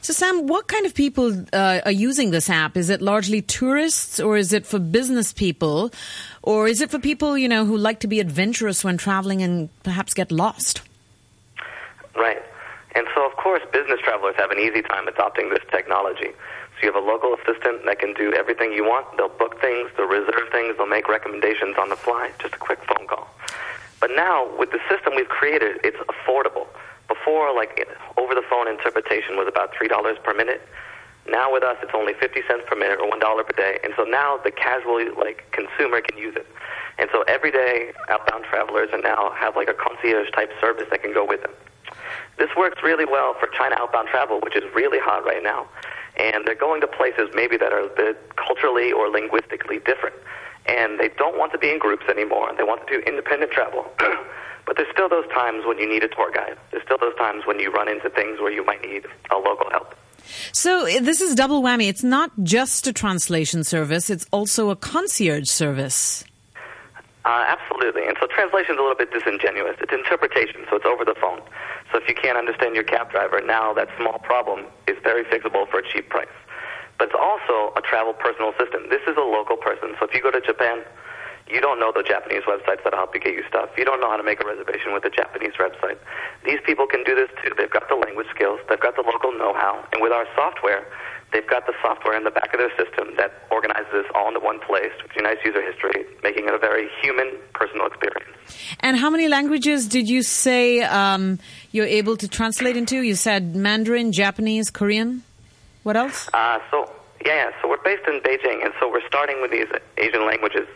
So, 0.01 0.13
Sam, 0.13 0.47
what 0.47 0.67
kind 0.67 0.85
of 0.85 0.93
people 0.93 1.45
uh, 1.51 1.81
are 1.85 1.91
using 1.91 2.29
this 2.29 2.49
app? 2.49 2.77
Is 2.77 2.89
it 2.89 3.01
largely 3.01 3.41
tourists, 3.41 4.19
or 4.19 4.37
is 4.37 4.53
it 4.53 4.65
for 4.65 4.77
business 4.77 5.33
people, 5.33 5.91
or 6.43 6.67
is 6.67 6.81
it 6.81 6.91
for 6.91 6.99
people 6.99 7.37
you 7.37 7.47
know 7.47 7.65
who 7.65 7.75
like 7.75 8.01
to 8.01 8.07
be 8.07 8.19
adventurous 8.19 8.83
when 8.83 8.97
traveling 8.97 9.41
and 9.41 9.69
perhaps 9.81 10.13
get 10.13 10.31
lost? 10.31 10.81
Right. 12.15 12.41
And 12.95 13.05
so, 13.13 13.25
of 13.25 13.35
course, 13.35 13.61
business 13.73 13.99
travelers 13.99 14.35
have 14.37 14.51
an 14.51 14.59
easy 14.59 14.81
time 14.81 15.07
adopting 15.07 15.49
this 15.49 15.63
technology. 15.69 16.31
So 16.31 16.77
you 16.81 16.91
have 16.93 17.01
a 17.01 17.05
local 17.05 17.35
assistant 17.35 17.85
that 17.85 17.99
can 17.99 18.13
do 18.13 18.31
everything 18.33 18.71
you 18.71 18.83
want. 18.83 19.05
They'll 19.17 19.29
book 19.29 19.59
things, 19.59 19.91
they'll 19.97 20.07
reserve 20.07 20.47
things, 20.51 20.77
they'll 20.77 20.87
make 20.87 21.07
recommendations 21.07 21.75
on 21.77 21.89
the 21.89 21.95
fly, 21.95 22.31
just 22.39 22.55
a 22.55 22.57
quick 22.57 22.79
phone 22.83 23.07
call. 23.07 23.27
But 23.99 24.11
now, 24.15 24.47
with 24.57 24.71
the 24.71 24.79
system 24.89 25.15
we've 25.15 25.27
created, 25.27 25.79
it's 25.83 25.97
affordable. 26.07 26.67
Before, 27.07 27.53
like 27.53 27.87
over 28.17 28.33
the 28.33 28.43
phone 28.49 28.67
interpretation 28.67 29.35
was 29.35 29.47
about 29.47 29.73
$3 29.75 30.23
per 30.23 30.33
minute. 30.33 30.61
Now 31.27 31.51
with 31.51 31.63
us, 31.63 31.77
it's 31.81 31.91
only 31.93 32.13
50 32.13 32.41
cents 32.47 32.63
per 32.67 32.75
minute 32.75 32.99
or 32.99 33.09
$1 33.09 33.45
per 33.45 33.55
day. 33.57 33.79
And 33.83 33.93
so 33.97 34.03
now 34.03 34.37
the 34.37 34.51
casual 34.51 35.03
like 35.17 35.43
consumer 35.51 36.01
can 36.01 36.17
use 36.17 36.35
it. 36.35 36.47
And 36.97 37.09
so 37.11 37.23
every 37.27 37.51
day, 37.51 37.91
outbound 38.09 38.45
travelers 38.45 38.89
are 38.93 39.01
now 39.01 39.31
have 39.35 39.55
like 39.55 39.69
a 39.69 39.73
concierge 39.73 40.29
type 40.31 40.51
service 40.61 40.87
that 40.91 41.01
can 41.01 41.13
go 41.13 41.25
with 41.25 41.41
them. 41.41 41.51
This 42.37 42.49
works 42.57 42.81
really 42.83 43.05
well 43.05 43.35
for 43.39 43.47
China 43.47 43.75
outbound 43.79 44.09
travel, 44.09 44.39
which 44.41 44.55
is 44.55 44.63
really 44.73 44.99
hot 44.99 45.25
right 45.25 45.43
now. 45.43 45.67
And 46.17 46.45
they're 46.45 46.55
going 46.55 46.81
to 46.81 46.87
places 46.87 47.29
maybe 47.33 47.57
that 47.57 47.73
are 47.73 47.85
a 47.85 47.95
bit 47.95 48.35
culturally 48.35 48.91
or 48.91 49.09
linguistically 49.09 49.79
different. 49.79 50.15
And 50.65 50.99
they 50.99 51.09
don't 51.09 51.37
want 51.37 51.51
to 51.51 51.57
be 51.57 51.69
in 51.69 51.79
groups 51.79 52.05
anymore. 52.09 52.51
They 52.57 52.63
want 52.63 52.87
to 52.87 52.97
do 52.97 53.03
independent 53.05 53.51
travel. 53.51 53.85
but 54.65 54.77
there's 54.77 54.91
still 54.91 55.09
those 55.09 55.27
times 55.27 55.65
when 55.65 55.77
you 55.77 55.87
need 55.87 56.03
a 56.03 56.07
tour 56.07 56.31
guide. 56.31 56.57
There's 56.71 56.83
still 56.83 56.97
those 56.97 57.15
times 57.15 57.43
when 57.45 57.59
you 57.59 57.71
run 57.71 57.87
into 57.87 58.09
things 58.09 58.39
where 58.39 58.51
you 58.51 58.65
might 58.65 58.81
need 58.81 59.05
a 59.31 59.35
local 59.35 59.69
help. 59.69 59.95
So 60.51 60.85
this 60.85 61.21
is 61.21 61.35
double 61.35 61.61
whammy. 61.61 61.87
It's 61.87 62.03
not 62.03 62.31
just 62.43 62.87
a 62.87 62.93
translation 62.93 63.63
service, 63.63 64.09
it's 64.09 64.25
also 64.31 64.69
a 64.69 64.75
concierge 64.75 65.49
service. 65.49 66.23
Uh, 67.25 67.43
absolutely. 67.47 68.05
And 68.05 68.15
so 68.19 68.27
translation 68.27 68.75
is 68.75 68.79
a 68.79 68.81
little 68.81 68.95
bit 68.95 69.11
disingenuous. 69.11 69.77
It's 69.81 69.91
interpretation, 69.91 70.63
so 70.69 70.75
it's 70.75 70.85
over 70.85 71.03
the 71.03 71.15
phone. 71.19 71.41
So 71.95 72.03
if 72.03 72.11
you 72.11 72.15
can't 72.19 72.35
understand 72.37 72.75
your 72.75 72.83
cab 72.83 73.09
driver, 73.09 73.39
now 73.39 73.71
that 73.71 73.87
small 73.95 74.19
problem 74.19 74.67
is 74.85 74.99
very 75.01 75.23
fixable 75.23 75.63
for 75.71 75.79
a 75.79 75.85
cheap 75.95 76.09
price. 76.09 76.27
But 76.99 77.07
it's 77.07 77.15
also 77.15 77.71
a 77.79 77.81
travel 77.87 78.11
personal 78.11 78.51
assistant. 78.51 78.91
This 78.91 78.99
is 79.07 79.15
a 79.15 79.23
local 79.23 79.55
person. 79.55 79.95
So 79.95 80.03
if 80.03 80.11
you 80.11 80.19
go 80.19 80.27
to 80.27 80.41
Japan, 80.41 80.83
you 81.47 81.61
don't 81.61 81.79
know 81.79 81.91
the 81.93 82.03
Japanese 82.03 82.43
websites 82.43 82.83
that'll 82.83 82.97
help 82.97 83.13
you 83.13 83.21
get 83.21 83.33
you 83.33 83.43
stuff. 83.47 83.69
You 83.77 83.85
don't 83.85 84.01
know 84.01 84.09
how 84.09 84.17
to 84.17 84.23
make 84.23 84.41
a 84.41 84.47
reservation 84.47 84.93
with 84.93 85.05
a 85.05 85.09
Japanese 85.09 85.53
website. 85.59 85.97
These 86.43 86.59
people 86.65 86.87
can 86.87 87.03
do 87.03 87.15
this 87.15 87.29
too. 87.43 87.53
They've 87.57 87.69
got 87.69 87.87
the 87.87 87.95
language 87.95 88.27
skills, 88.33 88.59
they've 88.69 88.79
got 88.79 88.95
the 88.95 89.03
local 89.03 89.31
know-how, 89.31 89.85
and 89.93 90.01
with 90.01 90.11
our 90.11 90.25
software, 90.35 90.85
they've 91.33 91.47
got 91.47 91.65
the 91.65 91.73
software 91.81 92.17
in 92.17 92.23
the 92.23 92.31
back 92.31 92.53
of 92.53 92.59
their 92.59 92.71
system 92.77 93.13
that 93.17 93.45
organizes 93.51 93.91
this 93.91 94.05
all 94.15 94.27
into 94.27 94.39
one 94.39 94.59
place 94.59 94.93
with 95.03 95.11
your 95.15 95.23
nice 95.23 95.37
user 95.45 95.61
history, 95.61 96.05
making 96.23 96.47
it 96.47 96.53
a 96.53 96.57
very 96.57 96.89
human, 97.01 97.31
personal 97.53 97.85
experience. 97.85 98.29
And 98.79 98.97
how 98.97 99.09
many 99.09 99.27
languages 99.27 99.87
did 99.87 100.07
you 100.09 100.23
say 100.23 100.81
um, 100.81 101.39
you're 101.71 101.85
able 101.85 102.17
to 102.17 102.27
translate 102.27 102.77
into? 102.77 103.01
You 103.01 103.15
said 103.15 103.55
Mandarin, 103.55 104.11
Japanese, 104.11 104.69
Korean. 104.69 105.23
What 105.83 105.95
else? 105.97 106.29
Uh, 106.33 106.59
so 106.71 106.89
yeah, 107.25 107.51
so 107.61 107.67
we're 107.67 107.83
based 107.83 108.07
in 108.07 108.19
Beijing, 108.21 108.63
and 108.63 108.73
so 108.79 108.89
we're 108.89 109.05
starting 109.07 109.41
with 109.41 109.51
these 109.51 109.67
Asian 109.97 110.25
languages: 110.25 110.67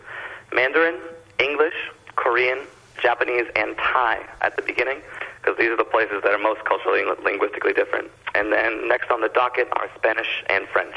Mandarin, 0.53 0.95
English, 1.39 1.73
Korean, 2.15 2.59
Japanese, 3.01 3.45
and 3.55 3.75
Thai 3.77 4.25
at 4.41 4.55
the 4.55 4.61
beginning, 4.61 5.01
because 5.41 5.57
these 5.57 5.69
are 5.69 5.77
the 5.77 5.85
places 5.85 6.21
that 6.23 6.31
are 6.31 6.39
most 6.39 6.63
culturally 6.65 7.01
and 7.01 7.23
linguistically 7.23 7.73
different. 7.73 8.09
And 8.35 8.51
then 8.51 8.87
next 8.87 9.09
on 9.09 9.21
the 9.21 9.29
docket 9.29 9.67
are 9.73 9.89
Spanish 9.95 10.43
and 10.49 10.67
French. 10.67 10.95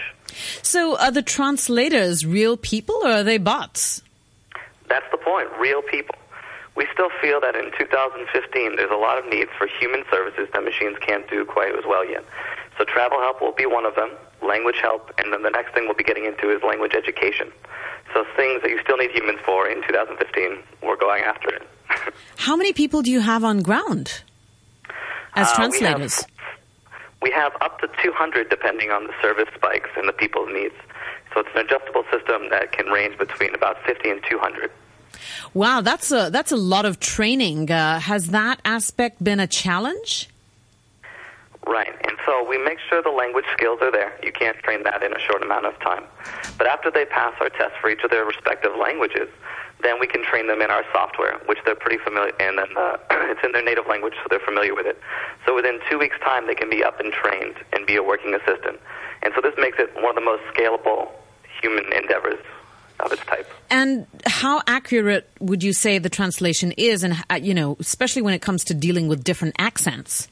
So, 0.63 0.99
are 0.99 1.11
the 1.11 1.23
translators 1.23 2.27
real 2.27 2.57
people 2.57 2.97
or 3.03 3.09
are 3.09 3.23
they 3.23 3.39
bots? 3.39 4.03
That's 4.89 5.07
the 5.11 5.19
point, 5.19 5.49
real 5.59 5.83
people. 5.83 6.15
We 6.75 6.87
still 6.93 7.11
feel 7.21 7.41
that 7.41 7.55
in 7.55 7.71
2015 7.79 8.77
there's 8.77 8.91
a 8.91 8.97
lot 8.97 9.19
of 9.19 9.27
needs 9.29 9.51
for 9.59 9.67
human 9.67 10.05
services 10.11 10.49
that 10.53 10.65
machines 10.65 10.97
can't 11.01 11.29
do 11.29 11.45
quite 11.45 11.75
as 11.77 11.85
well 11.87 12.09
yet. 12.09 12.25
So 12.79 12.85
travel 12.85 13.19
help 13.21 13.41
will 13.41 13.53
be 13.53 13.67
one 13.67 13.85
of 13.85 13.95
them, 13.95 14.11
language 14.47 14.77
help, 14.81 15.11
and 15.19 15.33
then 15.33 15.43
the 15.43 15.51
next 15.51 15.73
thing 15.75 15.85
we'll 15.87 15.95
be 15.97 16.05
getting 16.05 16.25
into 16.25 16.51
is 16.55 16.63
language 16.63 16.93
education. 16.95 17.51
So 18.15 18.25
things 18.37 18.61
that 18.63 18.71
you 18.71 18.81
still 18.83 18.97
need 18.97 19.11
humans 19.13 19.39
for 19.45 19.67
in 19.69 19.83
2015, 19.87 20.59
we're 20.83 20.97
going 20.97 21.23
after 21.25 21.49
it. 21.55 21.63
How 22.37 22.57
many 22.57 22.73
people 22.73 23.03
do 23.03 23.11
you 23.11 23.21
have 23.21 23.45
on 23.45 23.63
ground 23.63 24.23
as 25.35 25.49
Uh, 25.49 25.51
we 25.51 25.57
translators? 25.57 26.17
have- 26.23 26.27
We 27.23 27.31
have 27.31 27.53
up 27.61 27.81
to 27.81 27.89
200 28.03 28.51
depending 28.51 28.91
on 28.91 29.07
the 29.07 29.15
service 29.23 29.49
spikes 29.55 29.91
and 29.97 30.09
the 30.09 30.13
people's 30.13 30.51
needs. 30.53 30.75
So 31.33 31.41
it's 31.41 31.49
an 31.55 31.61
adjustable 31.65 32.05
system 32.13 32.51
that 32.51 32.73
can 32.73 32.87
range 32.87 33.17
between 33.17 33.55
about 33.55 33.77
50 33.87 34.11
and 34.11 34.21
200. 34.29 34.71
Wow, 35.55 35.81
that's 35.83 36.11
a 36.11 36.31
that's 36.31 36.51
a 36.53 36.57
lot 36.57 36.85
of 36.85 36.99
training. 36.99 37.71
Uh, 37.71 38.01
has 38.01 38.29
that 38.31 38.61
aspect 38.65 39.23
been 39.23 39.39
a 39.41 39.47
challenge? 39.47 40.29
Right, 41.67 41.95
and 42.03 42.17
so 42.27 42.45
we 42.49 42.59
make 42.59 42.79
sure 42.91 43.03
the 43.03 43.11
language 43.11 43.45
skills 43.53 43.79
are 43.83 43.93
there. 43.93 44.19
You 44.23 44.33
can't 44.33 44.59
train 44.59 44.83
that 44.83 45.03
in 45.03 45.13
a 45.13 45.19
short 45.21 45.43
amount 45.43 45.67
of 45.67 45.79
time. 45.79 46.05
But 46.59 46.67
after 46.67 46.91
they 46.91 47.05
pass 47.05 47.35
our 47.41 47.51
tests 47.51 47.77
for 47.81 47.89
each 47.89 48.03
of 48.03 48.11
their 48.11 48.25
respective 48.25 48.73
languages, 48.77 49.29
then 49.83 50.01
we 50.01 50.07
can 50.07 50.25
train 50.25 50.49
them 50.49 50.61
in 50.61 50.71
our 50.71 50.85
software, 50.93 51.41
which 51.47 51.59
they're 51.65 51.77
pretty 51.77 51.99
familiar, 52.03 52.33
and 52.41 52.59
then 52.59 52.77
uh, 52.77 52.97
it's 53.31 53.41
in 53.45 53.53
their 53.53 53.65
native 53.65 53.87
language, 53.87 54.15
so 54.23 54.27
they're 54.29 54.45
familiar 54.45 54.75
with 54.75 54.87
it. 54.87 54.99
So 55.47 55.55
within 55.55 55.79
two 55.91 55.99
weeks' 55.99 56.19
time, 56.25 56.47
they 56.47 56.55
can 56.55 56.71
be 56.71 56.83
up 56.83 56.99
and 57.01 57.13
trained 57.13 57.57
and 57.73 57.87
be 57.87 57.97
a 57.97 58.03
working 58.03 58.35
assistant. 58.35 58.81
And 59.23 59.33
so 59.35 59.41
this 59.41 59.55
makes 59.57 59.79
it 59.79 59.95
one 59.95 60.11
of 60.11 60.15
the 60.15 60.21
most 60.21 60.43
scalable 60.55 61.11
human 61.61 61.85
endeavors 61.93 62.41
of 63.01 63.13
its 63.13 63.25
type. 63.27 63.49
And 63.71 64.07
how 64.27 64.63
accurate 64.67 65.29
would 65.41 65.63
you 65.63 65.73
say 65.73 65.99
the 65.99 66.11
translation 66.11 66.73
is, 66.73 67.03
and 67.03 67.23
uh, 67.31 67.37
you 67.37 67.55
know, 67.55 67.77
especially 67.81 68.23
when 68.23 68.35
it 68.35 68.43
comes 68.43 68.65
to 68.65 68.75
dealing 68.75 69.09
with 69.09 69.25
different 69.25 69.57
accents? 69.59 70.29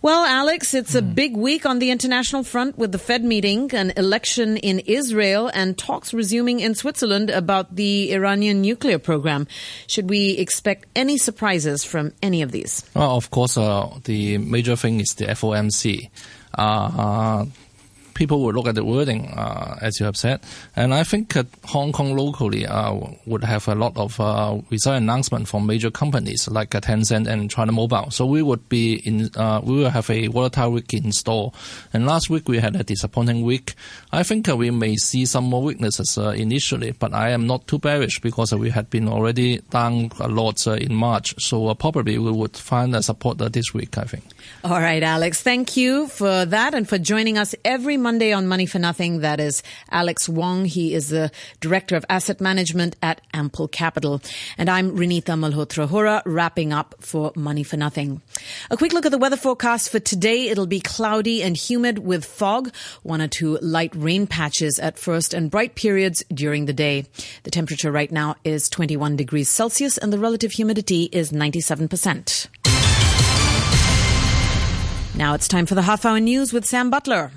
Well, 0.00 0.24
Alex, 0.24 0.74
it's 0.74 0.94
a 0.94 1.02
big 1.02 1.36
week 1.36 1.66
on 1.66 1.80
the 1.80 1.90
international 1.90 2.44
front 2.44 2.78
with 2.78 2.92
the 2.92 2.98
Fed 2.98 3.24
meeting, 3.24 3.74
an 3.74 3.92
election 3.96 4.56
in 4.56 4.78
Israel, 4.80 5.50
and 5.52 5.76
talks 5.76 6.14
resuming 6.14 6.60
in 6.60 6.76
Switzerland 6.76 7.30
about 7.30 7.74
the 7.74 8.12
Iranian 8.12 8.60
nuclear 8.62 9.00
program. 9.00 9.48
Should 9.88 10.08
we 10.08 10.30
expect 10.38 10.86
any 10.94 11.18
surprises 11.18 11.82
from 11.82 12.12
any 12.22 12.42
of 12.42 12.52
these? 12.52 12.84
Well, 12.94 13.16
of 13.16 13.32
course, 13.32 13.58
uh, 13.58 13.88
the 14.04 14.38
major 14.38 14.76
thing 14.76 15.00
is 15.00 15.14
the 15.14 15.26
FOMC. 15.26 16.10
Uh, 16.56 16.60
uh, 16.62 17.44
people 18.18 18.42
will 18.42 18.52
look 18.52 18.66
at 18.66 18.74
the 18.74 18.84
wording, 18.84 19.28
uh, 19.28 19.78
as 19.80 20.00
you 20.00 20.04
have 20.04 20.16
said. 20.16 20.40
And 20.74 20.92
I 20.92 21.04
think 21.04 21.36
uh, 21.36 21.44
Hong 21.66 21.92
Kong 21.92 22.16
locally 22.16 22.66
uh, 22.66 22.98
would 23.26 23.44
have 23.44 23.68
a 23.68 23.76
lot 23.76 23.96
of 23.96 24.18
uh, 24.20 24.58
result 24.70 24.96
announcement 24.96 25.46
from 25.46 25.66
major 25.66 25.90
companies 25.90 26.48
like 26.48 26.70
Tencent 26.70 27.28
and 27.28 27.48
China 27.48 27.70
Mobile. 27.70 28.10
So 28.10 28.26
we 28.26 28.42
would 28.42 28.68
be 28.68 28.94
in, 28.94 29.30
uh, 29.36 29.60
we 29.62 29.76
will 29.76 29.90
have 29.90 30.10
a 30.10 30.26
volatile 30.26 30.72
week 30.72 30.92
in 30.92 31.12
store. 31.12 31.52
And 31.92 32.06
last 32.06 32.28
week 32.28 32.48
we 32.48 32.58
had 32.58 32.74
a 32.74 32.82
disappointing 32.82 33.42
week. 33.42 33.74
I 34.10 34.24
think 34.24 34.48
we 34.48 34.72
may 34.72 34.96
see 34.96 35.24
some 35.24 35.44
more 35.44 35.62
weaknesses 35.62 36.18
uh, 36.18 36.30
initially, 36.30 36.90
but 36.90 37.14
I 37.14 37.30
am 37.30 37.46
not 37.46 37.68
too 37.68 37.78
bearish 37.78 38.20
because 38.20 38.52
we 38.52 38.70
had 38.70 38.90
been 38.90 39.08
already 39.08 39.58
down 39.70 40.10
a 40.18 40.26
lot 40.26 40.66
in 40.66 40.92
March. 40.92 41.36
So 41.38 41.72
probably 41.74 42.18
we 42.18 42.32
would 42.32 42.56
find 42.56 42.96
a 42.96 43.02
support 43.02 43.38
this 43.38 43.72
week, 43.72 43.96
I 43.96 44.04
think. 44.04 44.24
All 44.64 44.80
right, 44.80 45.04
Alex. 45.04 45.40
Thank 45.40 45.76
you 45.76 46.08
for 46.08 46.44
that 46.46 46.74
and 46.74 46.88
for 46.88 46.98
joining 46.98 47.38
us 47.38 47.54
every 47.64 47.96
Monday 48.08 48.32
on 48.32 48.46
Money 48.46 48.64
for 48.64 48.78
Nothing. 48.78 49.20
That 49.20 49.38
is 49.38 49.62
Alex 49.90 50.30
Wong. 50.30 50.64
He 50.64 50.94
is 50.94 51.10
the 51.10 51.30
Director 51.60 51.94
of 51.94 52.06
Asset 52.08 52.40
Management 52.40 52.96
at 53.02 53.20
Ample 53.34 53.68
Capital. 53.68 54.22
And 54.56 54.70
I'm 54.70 54.96
Renita 54.96 55.36
Malhotra 55.38 55.86
Hora, 55.86 56.22
wrapping 56.24 56.72
up 56.72 56.94
for 57.00 57.32
Money 57.36 57.62
for 57.62 57.76
Nothing. 57.76 58.22
A 58.70 58.78
quick 58.78 58.94
look 58.94 59.04
at 59.04 59.12
the 59.12 59.18
weather 59.18 59.36
forecast 59.36 59.90
for 59.90 60.00
today. 60.00 60.48
It'll 60.48 60.66
be 60.66 60.80
cloudy 60.80 61.42
and 61.42 61.54
humid 61.54 61.98
with 61.98 62.24
fog, 62.24 62.72
one 63.02 63.20
or 63.20 63.28
two 63.28 63.58
light 63.60 63.94
rain 63.94 64.26
patches 64.26 64.78
at 64.78 64.98
first, 64.98 65.34
and 65.34 65.50
bright 65.50 65.74
periods 65.74 66.24
during 66.32 66.64
the 66.64 66.72
day. 66.72 67.04
The 67.42 67.50
temperature 67.50 67.92
right 67.92 68.10
now 68.10 68.36
is 68.42 68.70
21 68.70 69.16
degrees 69.16 69.50
Celsius, 69.50 69.98
and 69.98 70.10
the 70.10 70.18
relative 70.18 70.52
humidity 70.52 71.10
is 71.12 71.30
97%. 71.30 72.46
Now 75.14 75.34
it's 75.34 75.46
time 75.46 75.66
for 75.66 75.74
the 75.74 75.82
half 75.82 76.06
hour 76.06 76.20
news 76.20 76.54
with 76.54 76.64
Sam 76.64 76.88
Butler. 76.88 77.32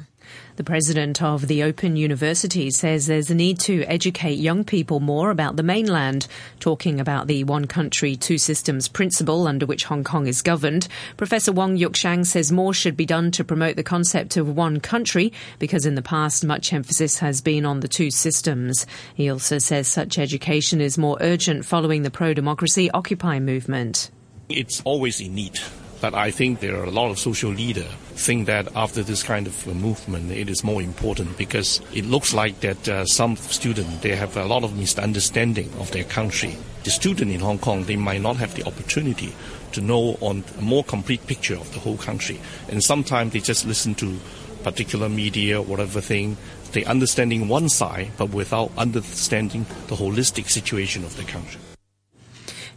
The 0.58 0.64
president 0.64 1.22
of 1.22 1.48
the 1.48 1.64
Open 1.64 1.96
University 1.96 2.70
says 2.72 3.08
there's 3.08 3.32
a 3.32 3.36
need 3.36 3.60
to 3.62 3.84
educate 3.84 4.34
young 4.34 4.64
people 4.64 5.00
more 5.00 5.32
about 5.32 5.56
the 5.56 5.64
mainland. 5.64 6.28
Talking 6.60 7.00
about 7.00 7.28
the 7.28 7.44
one 7.46 7.68
country, 7.68 8.16
two 8.16 8.38
systems 8.38 8.88
principle 8.88 9.48
under 9.48 9.66
which 9.66 9.86
Hong 9.86 10.04
Kong 10.04 10.28
is 10.28 10.42
governed, 10.42 10.88
Professor 11.16 11.52
Wong 11.52 11.78
Yuk 11.78 11.96
Shan 11.96 12.26
says 12.26 12.52
more 12.52 12.74
should 12.74 12.98
be 12.98 13.06
done 13.06 13.32
to 13.32 13.44
promote 13.44 13.78
the 13.78 13.84
concept 13.84 14.36
of 14.36 14.56
one 14.56 14.80
country 14.80 15.32
because 15.58 15.86
in 15.86 15.96
the 15.96 16.02
past 16.02 16.44
much 16.44 16.74
emphasis 16.74 17.20
has 17.20 17.42
been 17.42 17.66
on 17.66 17.80
the 17.80 17.88
two 17.88 18.12
systems. 18.12 18.86
He 19.16 19.30
also 19.30 19.58
says 19.58 19.88
such 19.88 20.20
education 20.20 20.82
is 20.82 20.98
more 20.98 21.18
urgent 21.22 21.66
following 21.66 22.04
the 22.04 22.12
pro 22.12 22.34
democracy 22.34 22.92
Occupy 22.92 23.40
movement. 23.40 24.12
It's 24.50 24.82
always 24.84 25.22
in 25.22 25.34
need. 25.36 25.60
But 26.02 26.16
I 26.16 26.32
think 26.32 26.60
there 26.60 26.76
are 26.78 26.86
a 26.86 26.92
lot 26.92 27.12
of 27.12 27.20
social 27.20 27.52
leaders 27.52 27.86
think 28.16 28.48
that 28.48 28.76
after 28.76 29.04
this 29.04 29.22
kind 29.22 29.46
of 29.46 29.68
movement, 29.68 30.32
it 30.32 30.50
is 30.50 30.64
more 30.64 30.82
important 30.82 31.38
because 31.38 31.80
it 31.94 32.06
looks 32.06 32.34
like 32.34 32.60
that 32.62 32.90
uh, 32.90 33.06
some 33.06 33.36
students 33.36 34.02
they 34.02 34.16
have 34.16 34.36
a 34.36 34.46
lot 34.46 34.64
of 34.64 34.76
misunderstanding 34.76 35.72
of 35.80 35.92
their 35.92 36.04
country. 36.04 36.58
The 36.84 36.90
student 36.90 37.32
in 37.32 37.40
Hong 37.40 37.60
Kong 37.60 37.84
they 37.84 37.98
might 37.98 38.22
not 38.22 38.38
have 38.38 38.56
the 38.56 38.66
opportunity 38.66 39.34
to 39.74 39.82
know 39.82 40.18
on 40.22 40.44
a 40.58 40.62
more 40.62 40.84
complete 40.84 41.26
picture 41.28 41.56
of 41.56 41.72
the 41.74 41.80
whole 41.80 41.98
country, 41.98 42.42
and 42.68 42.84
sometimes 42.84 43.34
they 43.34 43.40
just 43.40 43.68
listen 43.68 43.94
to 43.96 44.20
particular 44.64 45.08
media, 45.08 45.62
whatever 45.62 46.02
thing. 46.02 46.38
They 46.72 46.84
understanding 46.86 47.48
one 47.48 47.70
side, 47.70 48.12
but 48.18 48.30
without 48.30 48.72
understanding 48.78 49.66
the 49.88 49.96
holistic 49.96 50.50
situation 50.50 51.04
of 51.04 51.16
the 51.16 51.24
country. 51.24 51.60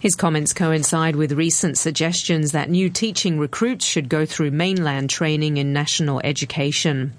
His 0.04 0.16
comments 0.16 0.52
coincide 0.52 1.16
with 1.16 1.32
recent 1.32 1.78
suggestions 1.78 2.52
that 2.52 2.68
new 2.68 2.90
teaching 2.90 3.38
recruits 3.38 3.86
should 3.86 4.10
go 4.10 4.26
through 4.26 4.50
mainland 4.50 5.08
training 5.08 5.56
in 5.56 5.72
national 5.72 6.20
education. 6.22 7.14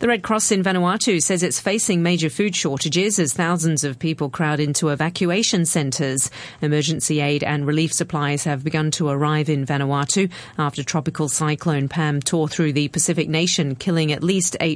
The 0.00 0.08
Red 0.08 0.22
Cross 0.22 0.52
in 0.52 0.62
Vanuatu 0.62 1.22
says 1.22 1.42
it's 1.42 1.60
facing 1.60 2.02
major 2.02 2.28
food 2.28 2.54
shortages 2.54 3.18
as 3.18 3.32
thousands 3.32 3.84
of 3.84 3.98
people 3.98 4.28
crowd 4.28 4.60
into 4.60 4.88
evacuation 4.88 5.64
centres. 5.64 6.30
Emergency 6.60 7.20
aid 7.20 7.42
and 7.42 7.66
relief 7.66 7.92
supplies 7.92 8.44
have 8.44 8.64
begun 8.64 8.90
to 8.92 9.08
arrive 9.08 9.48
in 9.48 9.64
Vanuatu 9.64 10.30
after 10.58 10.82
tropical 10.82 11.28
cyclone 11.28 11.88
Pam 11.88 12.20
tore 12.20 12.48
through 12.48 12.72
the 12.72 12.88
Pacific 12.88 13.28
nation, 13.28 13.74
killing 13.74 14.12
at 14.12 14.22
least 14.22 14.56
eight 14.60 14.74